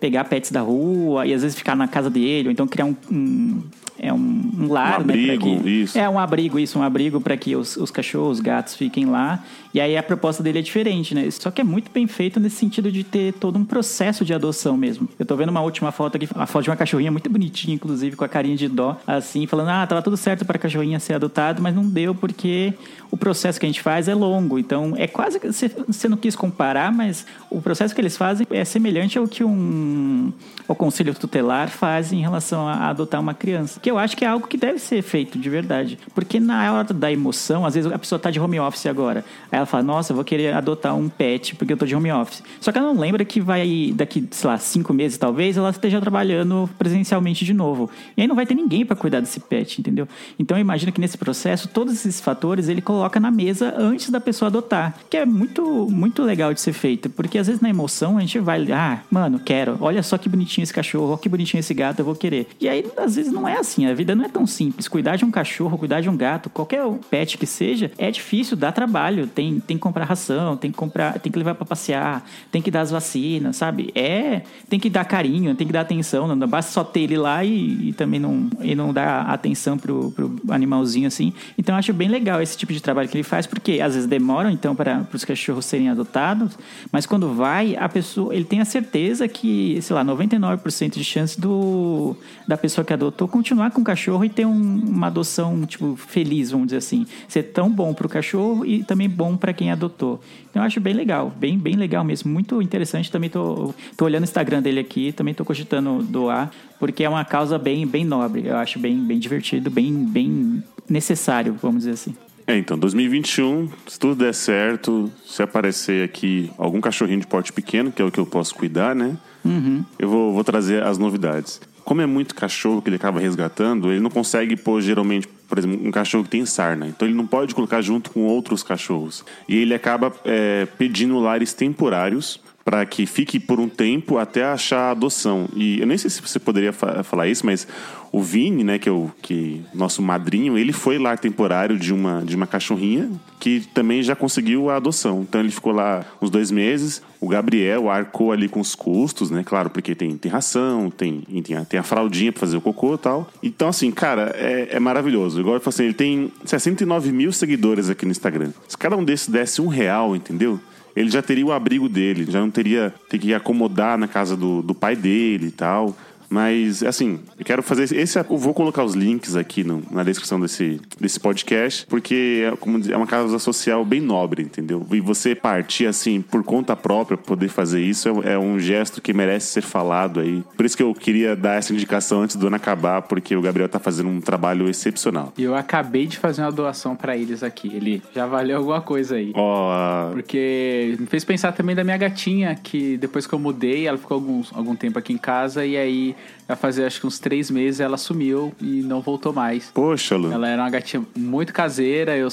[0.01, 2.97] pegar pets da rua e às vezes ficar na casa dele, ou então criar um,
[3.11, 3.63] um
[3.99, 5.13] é um, lar, Um né?
[5.15, 5.99] abrigo, que- isso.
[5.99, 9.43] É um abrigo, isso, um abrigo para que os, os cachorros, os gatos fiquem lá.
[9.73, 11.31] E aí a proposta dele é diferente, né?
[11.31, 14.77] Só que é muito bem feito nesse sentido de ter todo um processo de adoção
[14.77, 15.09] mesmo.
[15.19, 18.17] Eu tô vendo uma última foto aqui, uma foto de uma cachorrinha muito bonitinha, inclusive,
[18.17, 21.15] com a carinha de dó, assim, falando: ah, tava tudo certo para a cachorrinha ser
[21.15, 22.73] adotada, mas não deu porque
[23.11, 24.59] o processo que a gente faz é longo.
[24.59, 28.65] Então é quase que você não quis comparar, mas o processo que eles fazem é
[28.65, 30.33] semelhante ao que um
[30.67, 33.81] o conselho tutelar faz em relação a adotar uma criança.
[33.81, 35.99] Que eu acho que é algo que deve ser feito de verdade.
[36.15, 39.25] Porque na hora da emoção, às vezes a pessoa tá de home office agora.
[39.59, 42.43] Ela fala, nossa, eu vou querer adotar um pet porque eu tô de home office.
[42.61, 46.01] Só que ela não lembra que vai, daqui, sei lá, cinco meses talvez, ela esteja
[46.01, 47.91] trabalhando presencialmente de novo.
[48.17, 50.09] E aí não vai ter ninguém para cuidar desse pet, entendeu?
[50.39, 54.21] Então eu imagino que nesse processo, todos esses fatores ele coloca na mesa antes da
[54.21, 54.99] pessoa adotar.
[55.11, 57.11] Que é muito, muito legal de ser feito.
[57.11, 59.77] Porque às vezes na emoção a gente vai, ah, mano, quero.
[59.81, 62.47] Olha só que bonitinho esse cachorro, olha que bonitinho esse gato, eu vou querer.
[62.61, 63.87] E aí, às vezes, não é assim.
[63.87, 64.89] A vida não é tão simples.
[64.89, 68.73] Cuidar de um cachorro, cuidar de um gato, qualquer pet que seja, é difícil, dá
[68.73, 69.27] trabalho.
[69.27, 72.71] Tem, tem que comprar ração, tem que comprar, tem que levar pra passear, tem que
[72.71, 73.91] dar as vacinas, sabe?
[73.95, 76.27] É, tem que dar carinho, tem que dar atenção.
[76.35, 80.11] Não basta só ter ele lá e, e também não, e não dar atenção pro,
[80.13, 81.33] pro animalzinho assim.
[81.57, 84.09] Então, eu acho bem legal esse tipo de trabalho que ele faz, porque às vezes
[84.09, 86.59] demoram, então, para os cachorros serem adotados,
[86.93, 91.41] mas quando vai, a pessoa, ele tem a certeza que, sei lá, 99% de chance
[91.41, 95.97] do, da pessoa que adotou continuar com o cachorro e ter um- uma adoção, tipo,
[95.97, 97.07] feliz, vamos dizer assim.
[97.27, 100.21] Ser tão bom pro cachorro e também bom para quem adotou.
[100.51, 102.31] Então, eu acho bem legal, bem, bem legal mesmo.
[102.31, 103.11] Muito interessante.
[103.11, 107.25] Também tô, tô olhando o Instagram dele aqui, também tô cogitando doar, porque é uma
[107.25, 108.47] causa bem, bem nobre.
[108.47, 112.15] Eu acho bem, bem divertido, bem, bem necessário, vamos dizer assim.
[112.47, 117.93] É, então, 2021, se tudo der certo, se aparecer aqui algum cachorrinho de porte pequeno,
[117.93, 119.19] que é o que eu posso cuidar, né?
[119.45, 119.85] Uhum.
[119.99, 121.61] Eu vou, vou trazer as novidades.
[121.85, 125.89] Como é muito cachorro que ele acaba resgatando, ele não consegue pôr, geralmente, por exemplo,
[125.89, 126.87] um cachorro que tem sarna.
[126.87, 129.25] Então ele não pode colocar junto com outros cachorros.
[129.49, 132.39] E ele acaba é, pedindo lares temporários
[132.69, 135.49] para que fique por um tempo até achar a adoção.
[135.57, 137.67] E eu nem sei se você poderia fa- falar isso, mas
[138.13, 142.23] o Vini, né, que é o que nosso madrinho, ele foi lar temporário de uma
[142.23, 143.11] de uma cachorrinha
[143.41, 145.23] que também já conseguiu a adoção.
[145.23, 147.01] Então ele ficou lá uns dois meses.
[147.19, 149.43] O Gabriel arcou ali com os custos, né?
[149.47, 152.97] Claro, porque tem, tem ração, tem, tem, a, tem a fraldinha pra fazer o cocô
[152.97, 153.31] e tal.
[153.43, 155.41] Então, assim, cara, é, é maravilhoso.
[155.41, 158.51] Igual eu falei assim, ele tem 69 mil seguidores aqui no Instagram.
[158.69, 160.61] Se cada um desses desse um real, entendeu?
[160.95, 164.63] Ele já teria o abrigo dele, já não teria ter que acomodar na casa do,
[164.63, 165.97] do pai dele e tal.
[166.31, 168.19] Mas, assim, eu quero fazer esse.
[168.19, 172.79] Eu vou colocar os links aqui no- na descrição desse, desse podcast, porque é, como
[172.79, 174.87] dizer, é uma causa social bem nobre, entendeu?
[174.93, 179.13] E você partir, assim, por conta própria, poder fazer isso, é, é um gesto que
[179.13, 180.43] merece ser falado aí.
[180.57, 183.69] Por isso que eu queria dar essa indicação antes do ano acabar, porque o Gabriel
[183.69, 185.33] tá fazendo um trabalho excepcional.
[185.39, 187.69] E eu acabei de fazer uma doação pra eles aqui.
[187.75, 189.33] Ele já valeu alguma coisa aí.
[189.35, 193.87] Ó, a- Porque me fez pensar também da minha gatinha, que depois que eu mudei,
[193.87, 196.15] ela ficou alguns, algum tempo aqui em casa e aí
[196.47, 199.71] vai fazer acho que uns três meses ela sumiu e não voltou mais.
[199.73, 200.33] Poxa, Lu.
[200.33, 202.17] Ela era uma gatinha muito caseira.
[202.17, 202.29] Eu,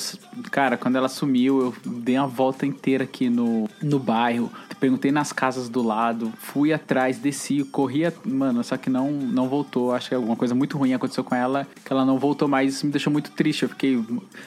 [0.51, 4.51] cara, quando ela sumiu, eu dei uma volta inteira aqui no, no bairro.
[4.85, 9.91] Perguntei nas casas do lado, fui atrás, desci, corria, mano, só que não, não voltou.
[9.91, 12.75] Acho que alguma coisa muito ruim aconteceu com ela, que ela não voltou mais.
[12.75, 13.63] Isso me deixou muito triste.
[13.63, 13.99] Eu fiquei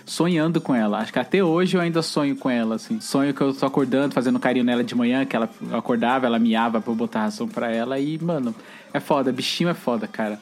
[0.07, 0.99] sonhando com ela.
[0.99, 3.01] Acho que até hoje eu ainda sonho com ela, assim.
[3.01, 6.80] Sonho que eu tô acordando, fazendo carinho nela de manhã, que ela acordava, ela miava
[6.80, 7.99] pra eu botar ração pra ela.
[7.99, 8.55] E, mano,
[8.95, 9.32] é foda.
[9.32, 10.39] Bichinho é foda, cara.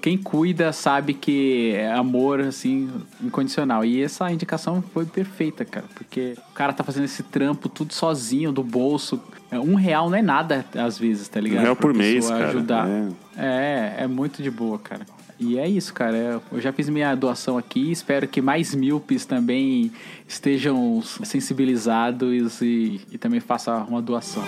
[0.00, 2.90] Quem cuida sabe que é amor, assim,
[3.22, 3.84] incondicional.
[3.84, 5.86] E essa indicação foi perfeita, cara.
[5.94, 9.20] Porque o cara tá fazendo esse trampo tudo sozinho, do bolso.
[9.50, 11.60] É, Um real não é nada, às vezes, tá ligado?
[11.60, 12.48] Um real por mês, cara.
[12.48, 12.88] Ajudar.
[12.88, 13.08] É.
[13.36, 15.06] É, é muito de boa, cara.
[15.38, 16.14] E é isso, cara.
[16.14, 17.90] É, Eu já fiz minha doação aqui.
[17.90, 19.90] Espero que mais míopes também
[20.28, 24.44] estejam sensibilizados e, e também façam uma doação.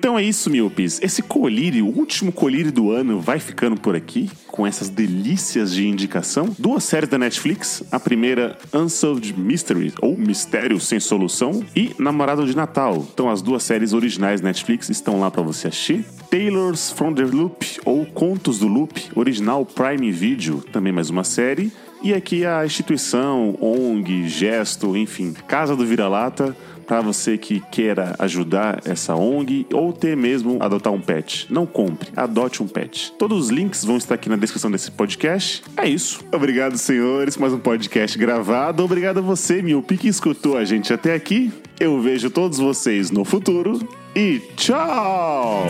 [0.00, 0.98] Então é isso, Miopes.
[1.02, 4.30] Esse colírio, o último colírio do ano, vai ficando por aqui.
[4.46, 6.54] com essas delícias de indicação.
[6.58, 7.82] Duas séries da Netflix.
[7.92, 13.06] A primeira, Unsolved Mysteries, ou Mistério Sem Solução, e Namorado de Natal.
[13.12, 16.04] Então, as duas séries originais da Netflix estão lá para você assistir.
[16.30, 21.70] Taylors from the Loop, ou Contos do Loop, original Prime Video, também mais uma série.
[22.02, 26.56] E aqui a instituição, ONG, Gesto, enfim, Casa do Vira-Lata,
[26.90, 31.46] para você que queira ajudar essa ONG ou ter mesmo adotar um pet.
[31.48, 33.12] Não compre, adote um pet.
[33.16, 35.62] Todos os links vão estar aqui na descrição desse podcast.
[35.76, 36.24] É isso.
[36.32, 38.82] Obrigado, senhores, mais um podcast gravado.
[38.82, 41.52] Obrigado a você, Milpi, que escutou a gente até aqui.
[41.78, 43.78] Eu vejo todos vocês no futuro
[44.16, 45.66] e tchau!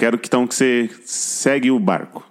[0.00, 2.26] Quero que então que você segue o barco.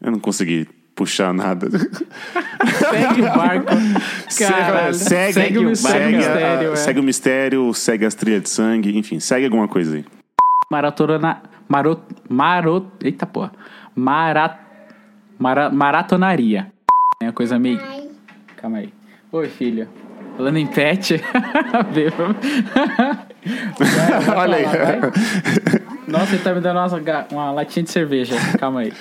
[0.00, 1.68] Eu não consegui puxar nada.
[1.70, 3.66] Segue o barco.
[4.36, 4.92] Caralho.
[4.94, 6.70] segue, segue o segue, mistério.
[6.70, 6.76] a- é.
[6.76, 10.04] segue o mistério, segue as trilhas de sangue, enfim, segue alguma coisa aí.
[10.68, 11.42] Maratona.
[11.68, 12.02] Marot.
[12.28, 12.86] Marot.
[13.04, 13.52] Eita porra.
[13.94, 14.58] Mara,
[15.38, 16.72] mara, maratonaria.
[17.20, 17.80] É uma coisa meio.
[18.56, 18.92] Calma aí.
[19.30, 19.86] Oi, filho.
[20.36, 21.22] Falando em pet.
[24.36, 24.64] Olha aí.
[26.06, 28.36] Nossa, ele tá me dando uma, uma latinha de cerveja.
[28.58, 28.92] Calma aí.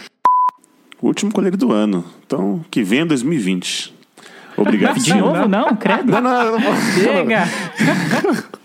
[1.02, 2.06] O último colheiro do ano.
[2.26, 3.94] Então, que venha 2020.
[4.56, 5.00] Obrigado.
[5.00, 5.76] De novo, não?
[5.76, 6.12] Credo.
[6.12, 6.76] Não, não, não, não.
[6.94, 7.44] Chega!